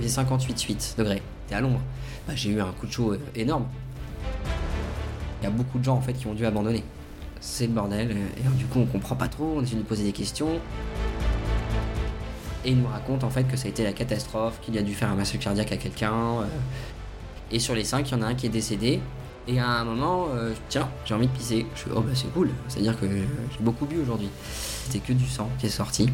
Il 0.00 0.08
faisait 0.08 0.22
58,8 0.22 0.96
degrés. 0.96 1.22
T'es 1.48 1.54
à 1.54 1.60
l'ombre. 1.60 1.80
Bah, 2.26 2.32
j'ai 2.34 2.50
eu 2.50 2.60
un 2.60 2.72
coup 2.72 2.86
de 2.86 2.92
chaud 2.92 3.12
euh, 3.12 3.18
énorme. 3.34 3.66
Il 5.40 5.44
y 5.44 5.46
a 5.46 5.50
beaucoup 5.50 5.78
de 5.78 5.84
gens 5.84 5.96
en 5.96 6.00
fait 6.00 6.14
qui 6.14 6.26
ont 6.26 6.34
dû 6.34 6.46
abandonner. 6.46 6.84
C'est 7.40 7.66
le 7.66 7.72
bordel. 7.72 8.10
Et 8.10 8.58
du 8.58 8.64
coup, 8.66 8.80
on 8.80 8.86
comprend 8.86 9.16
pas 9.16 9.28
trop. 9.28 9.54
On 9.56 9.62
essaie 9.62 9.76
de 9.76 9.82
poser 9.82 10.04
des 10.04 10.12
questions. 10.12 10.58
Et 12.64 12.70
il 12.70 12.78
nous 12.78 12.88
raconte 12.88 13.24
en 13.24 13.30
fait 13.30 13.44
que 13.44 13.56
ça 13.56 13.66
a 13.66 13.70
été 13.70 13.84
la 13.84 13.92
catastrophe, 13.92 14.60
qu'il 14.60 14.76
a 14.76 14.82
dû 14.82 14.94
faire 14.94 15.10
un 15.10 15.14
massacre 15.14 15.44
cardiaque 15.44 15.72
à 15.72 15.76
quelqu'un. 15.76 16.12
euh. 16.12 16.44
Et 17.50 17.58
sur 17.58 17.74
les 17.74 17.84
cinq, 17.84 18.10
il 18.10 18.12
y 18.12 18.14
en 18.16 18.22
a 18.22 18.26
un 18.26 18.34
qui 18.34 18.46
est 18.46 18.50
décédé. 18.50 19.00
Et 19.48 19.58
à 19.58 19.66
un 19.66 19.84
moment, 19.84 20.26
euh, 20.34 20.52
tiens, 20.68 20.88
j'ai 21.06 21.14
envie 21.14 21.26
de 21.26 21.32
pisser. 21.32 21.66
Je 21.74 21.80
fais, 21.80 21.90
oh 21.94 22.00
bah 22.00 22.12
c'est 22.14 22.32
cool. 22.32 22.50
C'est-à-dire 22.68 22.98
que 23.00 23.06
j'ai 23.06 23.60
beaucoup 23.60 23.86
bu 23.86 24.00
aujourd'hui. 24.00 24.28
C'était 24.84 24.98
que 24.98 25.12
du 25.12 25.26
sang 25.26 25.48
qui 25.58 25.66
est 25.66 25.70
sorti. 25.70 26.08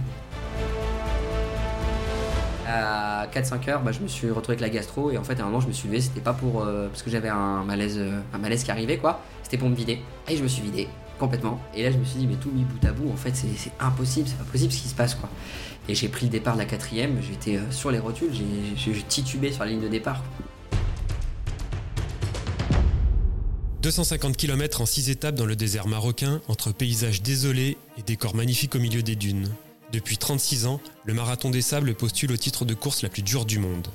À 2.68 3.28
4-5 3.32 3.70
heures, 3.70 3.82
bah, 3.82 3.92
je 3.92 4.00
me 4.00 4.08
suis 4.08 4.28
retrouvé 4.28 4.54
avec 4.54 4.60
la 4.60 4.68
gastro 4.68 5.12
et 5.12 5.18
en 5.18 5.22
fait 5.22 5.38
à 5.38 5.42
un 5.42 5.46
moment 5.46 5.60
je 5.60 5.68
me 5.68 5.72
suis 5.72 5.86
levé, 5.86 6.00
c'était 6.00 6.20
pas 6.20 6.32
pour 6.32 6.62
euh, 6.62 6.88
parce 6.88 7.04
que 7.04 7.10
j'avais 7.10 7.28
un 7.28 7.62
malaise, 7.62 7.96
euh, 7.98 8.18
un 8.34 8.38
malaise 8.38 8.64
qui 8.64 8.72
arrivait 8.72 8.98
quoi, 8.98 9.22
c'était 9.44 9.56
pour 9.56 9.68
me 9.68 9.76
vider 9.76 10.00
et 10.28 10.36
je 10.36 10.42
me 10.42 10.48
suis 10.48 10.62
vidé 10.62 10.88
complètement. 11.20 11.60
Et 11.76 11.84
là 11.84 11.92
je 11.92 11.96
me 11.96 12.04
suis 12.04 12.18
dit 12.18 12.26
mais 12.26 12.34
tout 12.34 12.50
mis 12.50 12.64
bout 12.64 12.84
à 12.84 12.90
bout 12.90 13.08
en 13.12 13.16
fait 13.16 13.36
c'est 13.36 13.70
impossible, 13.78 14.26
c'est 14.26 14.38
pas 14.38 14.50
possible 14.50 14.72
ce 14.72 14.82
qui 14.82 14.88
se 14.88 14.96
passe 14.96 15.14
quoi. 15.14 15.28
Et 15.88 15.94
j'ai 15.94 16.08
pris 16.08 16.26
le 16.26 16.32
départ 16.32 16.54
de 16.54 16.58
la 16.58 16.64
quatrième, 16.64 17.20
j'étais 17.22 17.58
euh, 17.58 17.70
sur 17.70 17.92
les 17.92 18.00
rotules, 18.00 18.32
j'ai 18.74 18.92
titubé 19.04 19.52
sur 19.52 19.64
la 19.64 19.70
ligne 19.70 19.82
de 19.82 19.88
départ. 19.88 20.20
250 23.82 24.36
km 24.36 24.80
en 24.80 24.86
6 24.86 25.10
étapes 25.10 25.36
dans 25.36 25.46
le 25.46 25.54
désert 25.54 25.86
marocain, 25.86 26.40
entre 26.48 26.72
paysages 26.72 27.22
désolés 27.22 27.76
et 27.96 28.02
décors 28.02 28.34
magnifiques 28.34 28.74
au 28.74 28.80
milieu 28.80 29.04
des 29.04 29.14
dunes. 29.14 29.48
Depuis 29.92 30.18
36 30.18 30.66
ans, 30.66 30.80
le 31.04 31.14
Marathon 31.14 31.50
des 31.50 31.62
Sables 31.62 31.94
postule 31.94 32.32
au 32.32 32.36
titre 32.36 32.64
de 32.64 32.74
course 32.74 33.02
la 33.02 33.08
plus 33.08 33.22
dure 33.22 33.44
du 33.44 33.58
monde. 33.58 33.88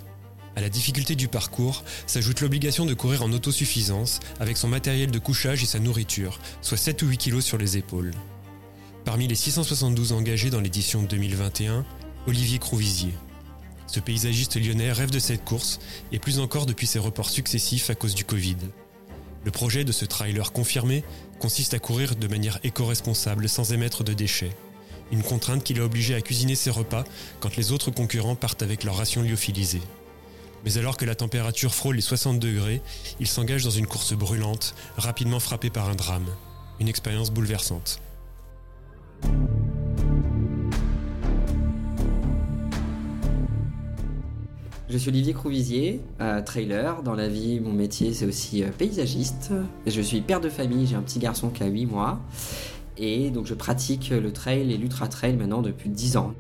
À 0.56 0.62
la 0.62 0.70
difficulté 0.70 1.16
du 1.16 1.28
parcours 1.28 1.84
s'ajoute 2.08 2.42
l'obligation 2.42 2.86
de 2.86 2.94
courir 2.94 3.24
en 3.24 3.32
autosuffisance 3.32 4.20
avec 4.40 4.58
son 4.58 4.68
matériel 4.68 5.12
de 5.12 5.20
couchage 5.20 5.64
et 5.64 5.66
sa 5.66 5.80
nourriture, 5.80 6.40
soit 6.62 6.78
7 6.78 7.02
ou 7.02 7.08
8 7.08 7.18
kilos 7.18 7.46
sur 7.46 7.58
les 7.58 7.78
épaules. 7.78 8.12
Parmi 9.06 9.28
les 9.28 9.36
672 9.36 10.14
engagés 10.14 10.50
dans 10.50 10.62
l'édition 10.62 11.04
2021, 11.04 11.86
Olivier 12.28 12.60
Crouvisier. 12.60 13.14
Ce 13.88 14.00
paysagiste 14.00 14.56
lyonnais 14.56 14.92
rêve 14.92 15.12
de 15.12 15.20
cette 15.20 15.44
course, 15.44 15.80
et 16.12 16.20
plus 16.20 16.40
encore 16.40 16.66
depuis 16.66 16.88
ses 16.88 17.00
reports 17.00 17.30
successifs 17.30 17.90
à 17.90 17.96
cause 17.96 18.16
du 18.16 18.24
Covid. 18.24 18.58
Le 19.44 19.52
projet 19.52 19.84
de 19.84 19.92
ce 19.92 20.06
trailer 20.06 20.54
confirmé 20.54 21.04
consiste 21.40 21.74
à 21.74 21.80
courir 21.80 22.16
de 22.16 22.28
manière 22.28 22.60
éco-responsable 22.64 23.50
sans 23.50 23.74
émettre 23.74 24.04
de 24.04 24.14
déchets. 24.14 24.56
Une 25.12 25.24
contrainte 25.24 25.64
qui 25.64 25.74
l'a 25.74 25.84
obligé 25.84 26.16
à 26.16 26.22
cuisiner 26.22 26.56
ses 26.56 26.70
repas 26.70 27.04
quand 27.40 27.58
les 27.58 27.72
autres 27.72 27.92
concurrents 27.92 28.36
partent 28.36 28.64
avec 28.64 28.84
leur 28.84 28.96
ration 28.96 29.22
lyophilisée. 29.22 29.82
Mais 30.64 30.78
alors 30.78 30.96
que 30.96 31.06
la 31.06 31.16
température 31.16 31.74
frôle 31.74 31.96
les 31.96 32.02
60 32.02 32.40
degrés, 32.40 32.82
il 33.20 33.28
s'engage 33.28 33.64
dans 33.64 33.72
une 33.72 33.88
course 33.88 34.14
brûlante, 34.14 34.74
rapidement 34.96 35.40
frappé 35.40 35.70
par 35.70 35.90
un 35.90 35.96
drame. 35.96 36.28
Une 36.80 36.88
expérience 36.88 37.32
bouleversante. 37.32 38.00
Je 44.92 44.98
suis 44.98 45.08
Olivier 45.08 45.34
Crouvisier, 45.34 46.02
euh, 46.20 46.42
trailer. 46.42 47.02
Dans 47.02 47.16
la 47.16 47.30
vie, 47.30 47.62
mon 47.62 47.72
métier, 47.72 48.14
c'est 48.14 48.26
aussi 48.26 48.62
euh, 48.62 48.72
paysagiste. 48.78 49.54
Je 49.88 50.02
suis 50.02 50.20
père 50.20 50.42
de 50.42 50.50
famille, 50.50 50.86
j'ai 50.86 50.98
un 50.98 51.02
petit 51.02 51.20
garçon 51.20 51.50
qui 51.50 51.64
a 51.64 51.68
8 51.68 51.86
mois. 51.86 52.20
Et 52.98 53.30
donc, 53.32 53.46
je 53.46 53.54
pratique 53.54 54.10
le 54.10 54.32
trail 54.32 54.72
et 54.72 54.78
l'ultra 54.78 55.08
trail 55.08 55.36
maintenant 55.36 55.62
depuis 55.62 55.90
10 55.90 56.18
ans. 56.18 56.34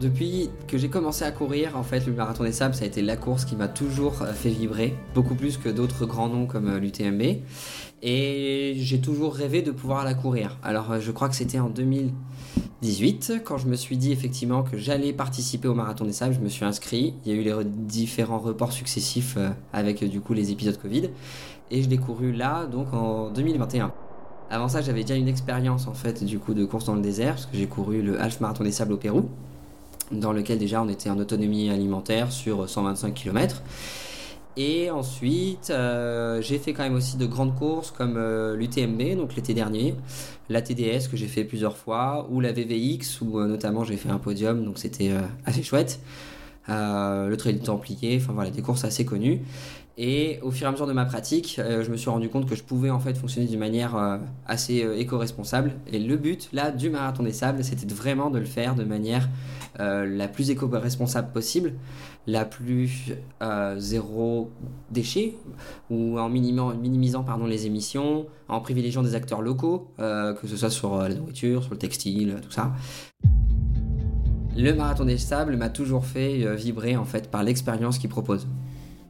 Depuis 0.00 0.50
que 0.66 0.78
j'ai 0.78 0.88
commencé 0.88 1.24
à 1.24 1.30
courir, 1.30 1.76
en 1.76 1.82
fait, 1.84 2.06
le 2.06 2.12
marathon 2.12 2.42
des 2.44 2.50
sables, 2.52 2.74
ça 2.74 2.82
a 2.84 2.86
été 2.88 3.02
la 3.02 3.16
course 3.16 3.44
qui 3.44 3.54
m'a 3.54 3.68
toujours 3.68 4.22
euh, 4.22 4.32
fait 4.32 4.48
vibrer, 4.50 4.94
beaucoup 5.14 5.34
plus 5.36 5.58
que 5.58 5.68
d'autres 5.68 6.06
grands 6.06 6.28
noms 6.28 6.46
comme 6.46 6.66
euh, 6.66 6.80
l'UTMB. 6.80 7.22
Et 8.02 8.74
j'ai 8.78 9.00
toujours 9.00 9.34
rêvé 9.34 9.62
de 9.62 9.70
pouvoir 9.70 10.04
la 10.04 10.14
courir. 10.14 10.58
Alors, 10.64 10.90
euh, 10.92 11.00
je 11.00 11.12
crois 11.12 11.28
que 11.28 11.36
c'était 11.36 11.60
en 11.60 11.68
2018, 11.68 13.42
quand 13.44 13.58
je 13.58 13.68
me 13.68 13.76
suis 13.76 13.96
dit 13.96 14.10
effectivement 14.10 14.64
que 14.64 14.76
j'allais 14.76 15.12
participer 15.12 15.68
au 15.68 15.74
marathon 15.74 16.04
des 16.04 16.12
sables, 16.12 16.34
je 16.34 16.40
me 16.40 16.48
suis 16.48 16.64
inscrit. 16.64 17.14
Il 17.24 17.32
y 17.32 17.34
a 17.36 17.38
eu 17.40 17.44
les 17.44 17.52
re- 17.52 17.62
différents 17.64 18.40
reports 18.40 18.72
successifs 18.72 19.38
avec 19.72 20.02
du 20.08 20.20
coup 20.20 20.32
les 20.34 20.50
épisodes 20.50 20.78
Covid. 20.80 21.10
Et 21.70 21.82
je 21.82 21.88
l'ai 21.88 21.98
couru 21.98 22.32
là, 22.32 22.66
donc 22.66 22.92
en 22.92 23.30
2021. 23.30 23.92
Avant 24.52 24.68
ça, 24.68 24.82
j'avais 24.82 25.00
déjà 25.00 25.14
une 25.14 25.28
expérience 25.28 25.86
en 25.86 25.94
fait 25.94 26.22
du 26.24 26.38
coup 26.38 26.52
de 26.52 26.66
course 26.66 26.84
dans 26.84 26.94
le 26.94 27.00
désert, 27.00 27.36
parce 27.36 27.46
que 27.46 27.56
j'ai 27.56 27.64
couru 27.64 28.02
le 28.02 28.20
half 28.20 28.38
marathon 28.38 28.64
des 28.64 28.70
sables 28.70 28.92
au 28.92 28.98
Pérou, 28.98 29.30
dans 30.10 30.34
lequel 30.34 30.58
déjà 30.58 30.82
on 30.82 30.90
était 30.90 31.08
en 31.08 31.18
autonomie 31.18 31.70
alimentaire 31.70 32.30
sur 32.30 32.68
125 32.68 33.14
km. 33.14 33.62
Et 34.58 34.90
ensuite, 34.90 35.70
euh, 35.70 36.42
j'ai 36.42 36.58
fait 36.58 36.74
quand 36.74 36.82
même 36.82 36.96
aussi 36.96 37.16
de 37.16 37.24
grandes 37.24 37.54
courses 37.54 37.90
comme 37.92 38.18
euh, 38.18 38.54
l'UTMB, 38.54 39.16
donc 39.16 39.34
l'été 39.36 39.54
dernier, 39.54 39.94
la 40.50 40.60
TDS 40.60 41.08
que 41.10 41.16
j'ai 41.16 41.28
fait 41.28 41.44
plusieurs 41.44 41.78
fois, 41.78 42.28
ou 42.30 42.40
la 42.40 42.52
VVX, 42.52 43.22
où 43.22 43.38
euh, 43.38 43.46
notamment 43.46 43.84
j'ai 43.84 43.96
fait 43.96 44.10
un 44.10 44.18
podium, 44.18 44.62
donc 44.66 44.76
c'était 44.76 45.12
assez 45.46 45.62
chouette. 45.62 45.98
Le 46.68 47.34
Trail 47.36 47.54
du 47.54 47.60
Templier, 47.60 48.18
enfin 48.22 48.34
voilà, 48.34 48.50
des 48.50 48.60
courses 48.60 48.84
assez 48.84 49.06
connues. 49.06 49.40
Et 49.98 50.38
au 50.42 50.50
fur 50.50 50.64
et 50.66 50.68
à 50.68 50.72
mesure 50.72 50.86
de 50.86 50.94
ma 50.94 51.04
pratique, 51.04 51.58
euh, 51.58 51.84
je 51.84 51.90
me 51.90 51.98
suis 51.98 52.08
rendu 52.08 52.30
compte 52.30 52.48
que 52.48 52.54
je 52.54 52.62
pouvais 52.62 52.88
en 52.88 52.98
fait 52.98 53.14
fonctionner 53.14 53.46
d'une 53.46 53.58
manière 53.58 53.94
euh, 53.94 54.16
assez 54.46 54.82
euh, 54.82 54.96
éco-responsable. 54.98 55.72
Et 55.92 55.98
le 55.98 56.16
but 56.16 56.48
là 56.54 56.70
du 56.70 56.88
marathon 56.88 57.22
des 57.22 57.32
sables, 57.32 57.62
c'était 57.62 57.92
vraiment 57.92 58.30
de 58.30 58.38
le 58.38 58.46
faire 58.46 58.74
de 58.74 58.84
manière 58.84 59.28
euh, 59.80 60.06
la 60.06 60.28
plus 60.28 60.50
éco-responsable 60.50 61.30
possible, 61.32 61.74
la 62.26 62.46
plus 62.46 63.12
zéro 63.76 64.50
déchet, 64.90 65.34
ou 65.90 66.18
en 66.18 66.28
minimant- 66.28 66.74
minimisant 66.74 67.22
pardon, 67.22 67.46
les 67.46 67.66
émissions, 67.66 68.26
en 68.48 68.60
privilégiant 68.60 69.02
des 69.02 69.14
acteurs 69.14 69.42
locaux, 69.42 69.88
que 69.98 70.46
ce 70.46 70.56
soit 70.56 70.70
sur 70.70 70.98
la 70.98 71.14
nourriture, 71.14 71.62
sur 71.64 71.72
le 71.72 71.78
textile, 71.78 72.36
tout 72.40 72.52
ça. 72.52 72.72
Le 74.56 74.72
marathon 74.72 75.04
des 75.04 75.18
sables 75.18 75.56
m'a 75.56 75.68
toujours 75.68 76.06
fait 76.06 76.54
vibrer 76.54 76.96
en 76.96 77.04
fait 77.04 77.28
par 77.30 77.42
l'expérience 77.42 77.98
qu'il 77.98 78.10
propose. 78.10 78.46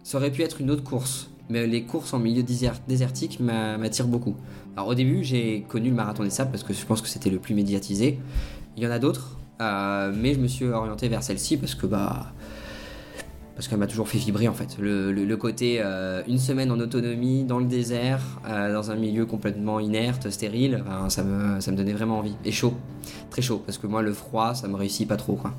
Ça 0.02 0.18
aurait 0.18 0.30
pu 0.30 0.42
être 0.42 0.60
une 0.60 0.70
autre 0.70 0.82
course, 0.84 1.30
mais 1.48 1.66
les 1.66 1.82
courses 1.84 2.12
en 2.12 2.18
milieu 2.18 2.42
désert- 2.42 2.80
désertique 2.88 3.40
m'a- 3.40 3.78
m'attirent 3.78 4.08
beaucoup. 4.08 4.34
Alors 4.76 4.88
au 4.88 4.94
début, 4.94 5.22
j'ai 5.22 5.64
connu 5.68 5.90
le 5.90 5.94
marathon 5.94 6.24
des 6.24 6.30
sables 6.30 6.50
parce 6.50 6.62
que 6.64 6.72
je 6.72 6.84
pense 6.84 7.00
que 7.02 7.08
c'était 7.08 7.30
le 7.30 7.38
plus 7.38 7.54
médiatisé. 7.54 8.18
Il 8.76 8.82
y 8.82 8.86
en 8.86 8.90
a 8.90 8.98
d'autres, 8.98 9.38
euh, 9.60 10.12
mais 10.16 10.34
je 10.34 10.40
me 10.40 10.48
suis 10.48 10.64
orienté 10.66 11.08
vers 11.08 11.22
celle-ci 11.22 11.56
parce 11.56 11.74
que 11.74 11.86
bah 11.86 12.32
parce 13.54 13.68
qu'elle 13.68 13.78
m'a 13.78 13.86
toujours 13.86 14.08
fait 14.08 14.18
vibrer 14.18 14.48
en 14.48 14.54
fait. 14.54 14.78
Le 14.80 15.34
côté 15.36 15.76
euh, 15.80 16.22
une 16.26 16.38
semaine 16.38 16.72
en 16.72 16.80
autonomie 16.80 17.44
dans 17.44 17.58
le 17.58 17.66
désert, 17.66 18.22
euh, 18.48 18.72
dans 18.72 18.90
un 18.90 18.96
milieu 18.96 19.26
complètement 19.26 19.78
inerte, 19.78 20.30
stérile, 20.30 20.82
ben, 20.86 21.10
ça, 21.10 21.22
me, 21.22 21.60
ça 21.60 21.70
me 21.70 21.76
donnait 21.76 21.92
vraiment 21.92 22.18
envie. 22.18 22.34
Et 22.46 22.50
chaud, 22.50 22.72
très 23.30 23.42
chaud, 23.42 23.62
parce 23.64 23.76
que 23.78 23.86
moi 23.86 24.00
le 24.02 24.14
froid, 24.14 24.54
ça 24.54 24.68
me 24.68 24.74
réussit 24.74 25.06
pas 25.06 25.16
trop 25.16 25.34
quoi. 25.36 25.52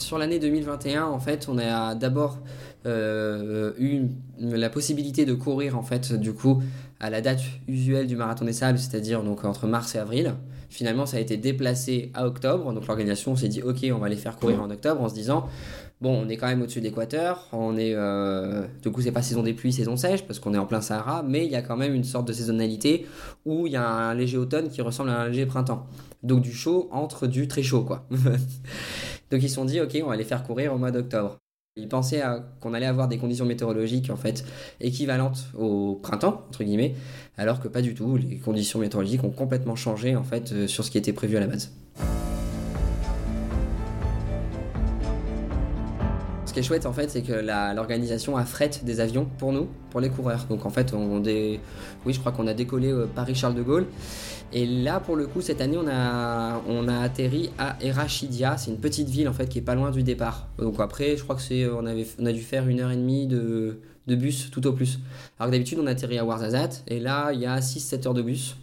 Sur 0.00 0.16
l'année 0.16 0.38
2021, 0.38 1.04
en 1.04 1.20
fait, 1.20 1.46
on 1.48 1.58
a 1.58 1.94
d'abord 1.94 2.38
euh, 2.86 3.72
eu 3.78 4.06
la 4.40 4.70
possibilité 4.70 5.26
de 5.26 5.34
courir 5.34 5.76
en 5.76 5.82
fait 5.82 6.14
du 6.14 6.32
coup 6.32 6.62
à 6.98 7.10
la 7.10 7.20
date 7.20 7.40
usuelle 7.68 8.06
du 8.06 8.16
marathon 8.16 8.46
des 8.46 8.54
sables, 8.54 8.78
c'est-à-dire 8.78 9.22
donc 9.22 9.44
entre 9.44 9.66
mars 9.66 9.94
et 9.94 9.98
avril. 9.98 10.34
Finalement, 10.70 11.04
ça 11.04 11.18
a 11.18 11.20
été 11.20 11.36
déplacé 11.36 12.10
à 12.14 12.26
octobre. 12.26 12.72
Donc 12.72 12.86
l'organisation 12.86 13.36
s'est 13.36 13.48
dit, 13.48 13.62
ok, 13.62 13.86
on 13.92 13.98
va 13.98 14.08
les 14.08 14.16
faire 14.16 14.36
courir 14.36 14.62
en 14.62 14.70
octobre 14.70 15.02
en 15.02 15.08
se 15.08 15.14
disant, 15.14 15.48
bon, 16.00 16.24
on 16.24 16.28
est 16.28 16.36
quand 16.36 16.46
même 16.46 16.62
au-dessus 16.62 16.80
de 16.80 16.84
l'équateur. 16.84 17.48
On 17.52 17.76
est, 17.76 17.92
euh, 17.94 18.66
du 18.82 18.90
coup, 18.90 19.02
c'est 19.02 19.12
pas 19.12 19.22
saison 19.22 19.42
des 19.42 19.52
pluies, 19.52 19.72
saison 19.72 19.96
sèche, 19.96 20.22
parce 20.22 20.38
qu'on 20.38 20.54
est 20.54 20.58
en 20.58 20.66
plein 20.66 20.80
Sahara, 20.80 21.22
mais 21.22 21.44
il 21.44 21.50
y 21.50 21.56
a 21.56 21.62
quand 21.62 21.76
même 21.76 21.94
une 21.94 22.04
sorte 22.04 22.26
de 22.26 22.32
saisonnalité 22.32 23.06
où 23.44 23.66
il 23.66 23.72
y 23.72 23.76
a 23.76 23.86
un 23.86 24.14
léger 24.14 24.38
automne 24.38 24.68
qui 24.70 24.80
ressemble 24.80 25.10
à 25.10 25.20
un 25.20 25.28
léger 25.28 25.46
printemps. 25.46 25.86
Donc 26.22 26.42
du 26.42 26.52
chaud 26.52 26.88
entre 26.92 27.26
du 27.26 27.48
très 27.48 27.62
chaud, 27.62 27.82
quoi. 27.82 28.06
Donc 29.30 29.42
ils 29.42 29.48
se 29.48 29.54
sont 29.54 29.64
dit, 29.64 29.80
ok, 29.80 29.98
on 30.02 30.08
va 30.08 30.16
les 30.16 30.24
faire 30.24 30.42
courir 30.42 30.74
au 30.74 30.78
mois 30.78 30.90
d'octobre. 30.90 31.38
Ils 31.76 31.88
pensaient 31.88 32.22
qu'on 32.60 32.74
allait 32.74 32.86
avoir 32.86 33.06
des 33.06 33.16
conditions 33.16 33.46
météorologiques 33.46 34.10
en 34.10 34.16
fait 34.16 34.44
équivalentes 34.80 35.46
au 35.56 35.94
printemps 36.02 36.44
entre 36.48 36.64
guillemets, 36.64 36.94
alors 37.36 37.60
que 37.60 37.68
pas 37.68 37.80
du 37.80 37.94
tout. 37.94 38.16
Les 38.16 38.38
conditions 38.38 38.80
météorologiques 38.80 39.22
ont 39.22 39.30
complètement 39.30 39.76
changé 39.76 40.16
en 40.16 40.24
fait 40.24 40.52
euh, 40.52 40.66
sur 40.66 40.84
ce 40.84 40.90
qui 40.90 40.98
était 40.98 41.12
prévu 41.12 41.36
à 41.36 41.40
la 41.40 41.46
base. 41.46 41.72
Ce 46.50 46.52
qui 46.52 46.58
est 46.58 46.64
chouette 46.64 46.84
en 46.84 46.92
fait, 46.92 47.08
c'est 47.08 47.22
que 47.22 47.32
l'organisation 47.76 48.36
affrète 48.36 48.84
des 48.84 48.98
avions 48.98 49.24
pour 49.38 49.52
nous, 49.52 49.68
pour 49.90 50.00
les 50.00 50.10
coureurs. 50.10 50.46
Donc 50.50 50.66
en 50.66 50.70
fait, 50.70 50.92
on 50.92 51.22
oui, 51.22 52.12
je 52.12 52.18
crois 52.18 52.32
qu'on 52.32 52.48
a 52.48 52.54
décollé 52.54 52.90
euh, 52.90 53.06
Paris 53.06 53.36
Charles 53.36 53.54
de 53.54 53.62
Gaulle 53.62 53.86
et 54.52 54.66
là, 54.66 54.98
pour 54.98 55.14
le 55.14 55.28
coup, 55.28 55.42
cette 55.42 55.60
année, 55.60 55.78
on 55.78 55.86
a, 55.86 57.00
atterri 57.04 57.50
à 57.56 57.76
Erachidia. 57.80 58.56
C'est 58.56 58.72
une 58.72 58.80
petite 58.80 59.08
ville 59.08 59.28
en 59.28 59.32
fait 59.32 59.48
qui 59.48 59.58
est 59.58 59.62
pas 59.62 59.76
loin 59.76 59.92
du 59.92 60.02
départ. 60.02 60.48
Donc 60.58 60.80
après, 60.80 61.16
je 61.16 61.22
crois 61.22 61.36
que 61.36 61.42
c'est, 61.42 61.68
on 61.68 61.86
a 61.86 62.32
dû 62.32 62.42
faire 62.42 62.66
une 62.66 62.80
heure 62.80 62.90
et 62.90 62.96
demie 62.96 63.28
de, 63.28 63.78
de 64.08 64.14
bus 64.16 64.50
tout 64.50 64.66
au 64.66 64.72
plus. 64.72 64.98
Alors 65.38 65.52
que 65.52 65.56
d'habitude, 65.56 65.78
on 65.80 65.86
atterrit 65.86 66.18
à 66.18 66.24
Ouarzazate 66.24 66.82
et 66.88 66.98
là, 66.98 67.30
il 67.32 67.38
y 67.38 67.46
a 67.46 67.60
6-7 67.60 68.08
heures 68.08 68.14
de 68.14 68.22
bus 68.22 68.56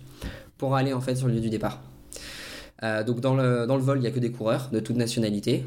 pour 0.57 0.75
aller 0.75 0.91
en 0.91 0.99
fait 0.99 1.15
sur 1.15 1.27
le 1.27 1.35
lieu 1.35 1.39
du 1.39 1.49
départ. 1.49 1.79
Euh, 2.83 3.05
donc 3.05 3.21
dans 3.21 3.33
le, 3.33 3.65
dans 3.65 3.77
le 3.77 3.81
vol, 3.81 3.99
il 3.99 4.01
n'y 4.01 4.07
a 4.07 4.11
que 4.11 4.19
des 4.19 4.31
coureurs 4.31 4.71
de 4.73 4.81
toute 4.81 4.97
nationalité. 4.97 5.63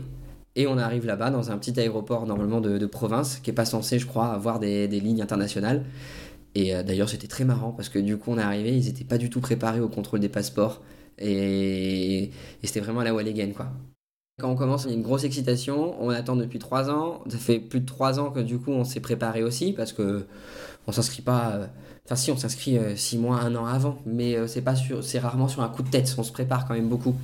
Et 0.61 0.67
on 0.67 0.77
arrive 0.77 1.07
là-bas 1.07 1.31
dans 1.31 1.51
un 1.51 1.57
petit 1.57 1.81
aéroport 1.81 2.27
normalement 2.27 2.61
de, 2.61 2.85
province 2.85 3.39
qui 3.39 3.49
n'est 3.49 3.55
pas 3.55 3.65
censé, 3.65 3.99
je 3.99 4.05
crois, 4.05 4.27
avoir 4.27 4.59
des, 4.59 4.87
lignes 4.89 5.23
internationales. 5.23 5.87
Et 6.55 6.75
euh, 6.75 6.83
d'ailleurs, 6.83 7.09
c'était 7.09 7.29
très 7.29 7.47
marrant 7.47 7.71
parce 7.73 7.89
que 7.89 7.99
du 7.99 8.19
coup, 8.19 8.33
on 8.33 8.37
est 8.37 8.43
arrivé, 8.43 8.77
ils 8.77 8.85
n'étaient 8.85 9.05
pas 9.05 9.17
du 9.17 9.31
tout 9.31 9.41
préparés 9.41 9.81
au 9.81 9.89
contrôle 9.89 10.21
des 10.21 10.29
passeports. 10.29 10.83
Et, 11.17 12.31
c'était 12.63 12.81
vraiment 12.81 13.03
la 13.03 13.15
Walligan, 13.15 13.53
quoi. 13.57 13.69
Quand 14.39 14.51
on 14.51 14.55
commence, 14.55 14.85
il 14.85 14.91
y 14.91 14.93
a 14.93 14.97
une 14.97 15.03
grosse 15.03 15.25
excitation. 15.25 15.95
On 15.99 16.11
attend 16.11 16.37
depuis 16.37 16.59
trois 16.59 16.91
ans. 16.91 17.25
Ça 17.31 17.39
fait 17.39 17.59
plus 17.59 17.81
de 17.81 17.87
trois 17.87 18.21
ans 18.21 18.31
que 18.31 18.41
du 18.41 18.59
coup, 18.59 18.73
on 18.73 18.85
s'est 18.85 19.01
préparé 19.01 19.43
aussi 19.43 19.73
parce 19.73 19.95
que 19.95 20.27
on 20.87 20.93
s'inscrit 20.93 21.23
pas. 21.23 21.53
Euh, 21.53 21.67
enfin, 22.05 22.17
si, 22.17 22.31
on 22.31 22.37
s'inscrit 22.37 22.77
euh, 22.77 22.97
six 22.97 23.17
mois, 23.17 23.41
un 23.41 23.55
an 23.55 23.65
avant, 23.65 23.97
mais 24.05 24.37
c'est 24.47 24.61
pas 24.61 24.77
sur, 24.77 25.03
c'est 25.03 25.21
rarement 25.21 25.49
sur 25.49 25.63
un 25.63 25.71
coup 25.71 25.83
de 25.83 25.89
tête. 25.89 26.15
On 26.19 26.23
se 26.23 26.33
prépare 26.33 26.69
quand 26.69 26.75
même 26.75 26.91
beaucoup. 26.91 27.17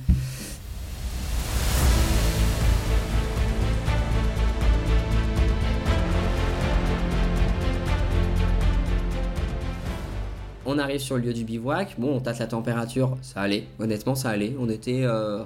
On 10.77 10.79
arrive 10.79 10.99
sur 10.99 11.15
le 11.15 11.23
lieu 11.23 11.33
du 11.33 11.43
bivouac. 11.43 11.95
Bon, 11.97 12.17
on 12.17 12.19
tâte 12.19 12.37
la 12.37 12.45
température. 12.45 13.17
Ça 13.23 13.41
allait. 13.41 13.63
Honnêtement, 13.79 14.13
ça 14.13 14.29
allait. 14.29 14.55
On 14.59 14.69
était, 14.69 15.01
euh, 15.05 15.41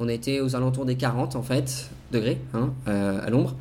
on 0.00 0.08
était 0.08 0.40
aux 0.40 0.56
alentours 0.56 0.86
des 0.86 0.96
40 0.96 1.36
en 1.36 1.42
fait 1.42 1.90
degrés 2.10 2.38
hein, 2.54 2.72
euh, 2.88 3.20
à 3.22 3.28
l'ombre. 3.28 3.54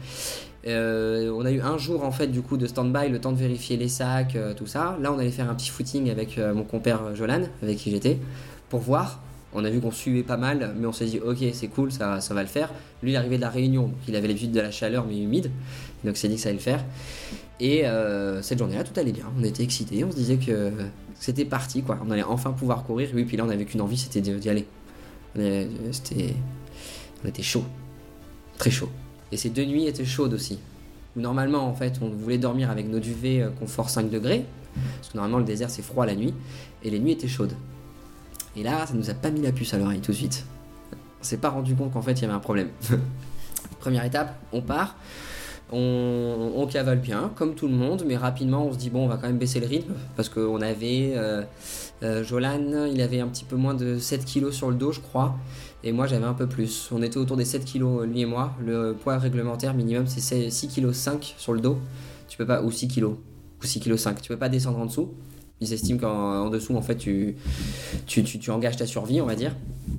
Euh, 0.67 1.29
on 1.35 1.43
a 1.43 1.51
eu 1.51 1.59
un 1.59 1.77
jour 1.77 2.05
en 2.05 2.11
fait 2.11 2.27
du 2.27 2.41
coup 2.41 2.55
de 2.55 2.65
stand-by, 2.65 3.09
le 3.09 3.19
temps 3.19 3.33
de 3.33 3.37
vérifier 3.37 3.75
les 3.75 3.89
sacs, 3.89 4.37
tout 4.55 4.67
ça. 4.67 4.97
Là, 5.01 5.11
on 5.11 5.19
allait 5.19 5.31
faire 5.31 5.49
un 5.49 5.53
petit 5.53 5.69
footing 5.69 6.09
avec 6.09 6.37
mon 6.37 6.63
compère 6.63 7.13
Jolan, 7.13 7.41
avec 7.61 7.77
qui 7.77 7.91
j'étais, 7.91 8.17
pour 8.69 8.79
voir. 8.79 9.19
On 9.53 9.65
a 9.65 9.69
vu 9.69 9.81
qu'on 9.81 9.91
suivait 9.91 10.23
pas 10.23 10.37
mal, 10.37 10.73
mais 10.79 10.87
on 10.87 10.93
s'est 10.93 11.07
dit 11.07 11.19
ok, 11.19 11.39
c'est 11.51 11.67
cool, 11.67 11.91
ça, 11.91 12.21
ça 12.21 12.33
va 12.33 12.41
le 12.41 12.47
faire. 12.47 12.69
Lui, 13.03 13.11
il 13.11 13.15
arrivait 13.17 13.35
de 13.35 13.41
la 13.41 13.49
Réunion, 13.49 13.87
donc 13.87 13.97
il 14.07 14.15
avait 14.15 14.29
l'habitude 14.29 14.53
de 14.53 14.61
la 14.61 14.71
chaleur 14.71 15.05
mais 15.05 15.19
humide, 15.19 15.51
donc 16.05 16.15
s'est 16.15 16.29
dit 16.29 16.35
que 16.35 16.41
ça 16.41 16.47
allait 16.47 16.57
le 16.57 16.63
faire. 16.63 16.85
Et 17.61 17.85
euh, 17.85 18.41
cette 18.41 18.57
journée-là, 18.57 18.83
tout 18.83 18.99
allait 18.99 19.11
bien. 19.11 19.25
On 19.39 19.43
était 19.43 19.61
excités, 19.61 20.03
on 20.03 20.09
se 20.09 20.15
disait 20.15 20.37
que 20.37 20.71
c'était 21.19 21.45
parti, 21.45 21.83
quoi. 21.83 21.99
On 22.03 22.09
allait 22.09 22.23
enfin 22.23 22.51
pouvoir 22.51 22.83
courir. 22.83 23.09
Oui, 23.13 23.23
puis 23.23 23.37
là, 23.37 23.45
on 23.45 23.49
avait 23.49 23.65
qu'une 23.65 23.81
envie, 23.81 23.99
c'était 23.99 24.19
d'y 24.19 24.49
aller. 24.49 24.65
C'était, 25.91 26.33
on 27.23 27.27
était 27.27 27.43
chaud, 27.43 27.63
très 28.57 28.71
chaud. 28.71 28.89
Et 29.31 29.37
ces 29.37 29.51
deux 29.51 29.63
nuits 29.63 29.85
étaient 29.85 30.05
chaudes 30.05 30.33
aussi. 30.33 30.57
Normalement, 31.15 31.67
en 31.67 31.75
fait, 31.75 31.99
on 32.01 32.09
voulait 32.09 32.39
dormir 32.39 32.71
avec 32.71 32.89
nos 32.89 32.99
duvets 32.99 33.41
euh, 33.41 33.51
confort 33.51 33.91
5 33.91 34.09
degrés, 34.09 34.43
parce 34.73 35.09
que 35.09 35.17
normalement 35.17 35.37
le 35.37 35.43
désert 35.43 35.69
c'est 35.69 35.81
froid 35.81 36.05
la 36.05 36.15
nuit, 36.15 36.33
et 36.83 36.89
les 36.89 36.99
nuits 36.99 37.11
étaient 37.11 37.27
chaudes. 37.27 37.53
Et 38.55 38.63
là, 38.63 38.87
ça 38.87 38.93
nous 38.93 39.09
a 39.09 39.13
pas 39.13 39.29
mis 39.29 39.41
la 39.41 39.51
puce 39.51 39.73
à 39.73 39.77
l'oreille 39.77 39.99
tout 39.99 40.11
de 40.11 40.17
suite. 40.17 40.45
On 41.19 41.23
s'est 41.23 41.37
pas 41.37 41.49
rendu 41.49 41.75
compte 41.75 41.93
qu'en 41.93 42.01
fait 42.01 42.13
il 42.13 42.21
y 42.23 42.25
avait 42.25 42.33
un 42.33 42.39
problème. 42.39 42.69
Première 43.79 44.03
étape, 44.05 44.35
on 44.51 44.61
part. 44.61 44.95
On, 45.73 46.67
cavale 46.69 46.99
bien, 46.99 47.31
comme 47.35 47.55
tout 47.55 47.67
le 47.67 47.73
monde, 47.73 48.03
mais 48.07 48.15
rapidement 48.15 48.65
on 48.65 48.73
se 48.73 48.77
dit 48.77 48.89
bon, 48.89 49.05
on 49.05 49.07
va 49.07 49.17
quand 49.17 49.27
même 49.27 49.37
baisser 49.37 49.59
le 49.59 49.67
rythme 49.67 49.93
parce 50.15 50.29
qu'on 50.29 50.61
avait 50.61 51.13
euh, 51.15 51.43
euh, 52.03 52.23
Jolan, 52.23 52.85
il 52.85 53.01
avait 53.01 53.19
un 53.19 53.27
petit 53.27 53.43
peu 53.43 53.55
moins 53.57 53.73
de 53.73 53.97
7 53.97 54.25
kg 54.25 54.51
sur 54.51 54.69
le 54.69 54.75
dos, 54.75 54.91
je 54.91 55.01
crois, 55.01 55.35
et 55.83 55.91
moi 55.91 56.07
j'avais 56.07 56.25
un 56.25 56.33
peu 56.33 56.47
plus. 56.47 56.89
On 56.93 57.01
était 57.01 57.17
autour 57.17 57.35
des 57.35 57.45
7 57.45 57.65
kg, 57.65 58.03
lui 58.03 58.21
et 58.21 58.25
moi. 58.25 58.53
Le 58.65 58.93
poids 58.93 59.17
réglementaire 59.17 59.73
minimum 59.73 60.07
c'est 60.07 60.49
6 60.49 60.67
kg 60.67 60.91
5 60.91 61.35
sur 61.37 61.53
le 61.53 61.59
dos. 61.59 61.77
Tu 62.27 62.37
peux 62.37 62.45
pas, 62.45 62.61
ou 62.61 62.71
6 62.71 62.87
kg, 62.87 63.03
ou 63.05 63.17
6 63.61 63.79
kg 63.81 63.97
5. 63.97 64.21
Tu 64.21 64.29
peux 64.29 64.37
pas 64.37 64.49
descendre 64.49 64.79
en 64.79 64.85
dessous. 64.85 65.11
Ils 65.61 65.73
estiment 65.73 65.99
qu'en 65.99 66.49
dessous, 66.49 66.75
en 66.75 66.81
fait, 66.81 66.95
tu, 66.95 67.35
tu, 68.07 68.23
tu, 68.23 68.51
engages 68.51 68.77
ta 68.77 68.87
survie, 68.87 69.21
on 69.21 69.27
va 69.27 69.35
dire, 69.35 69.55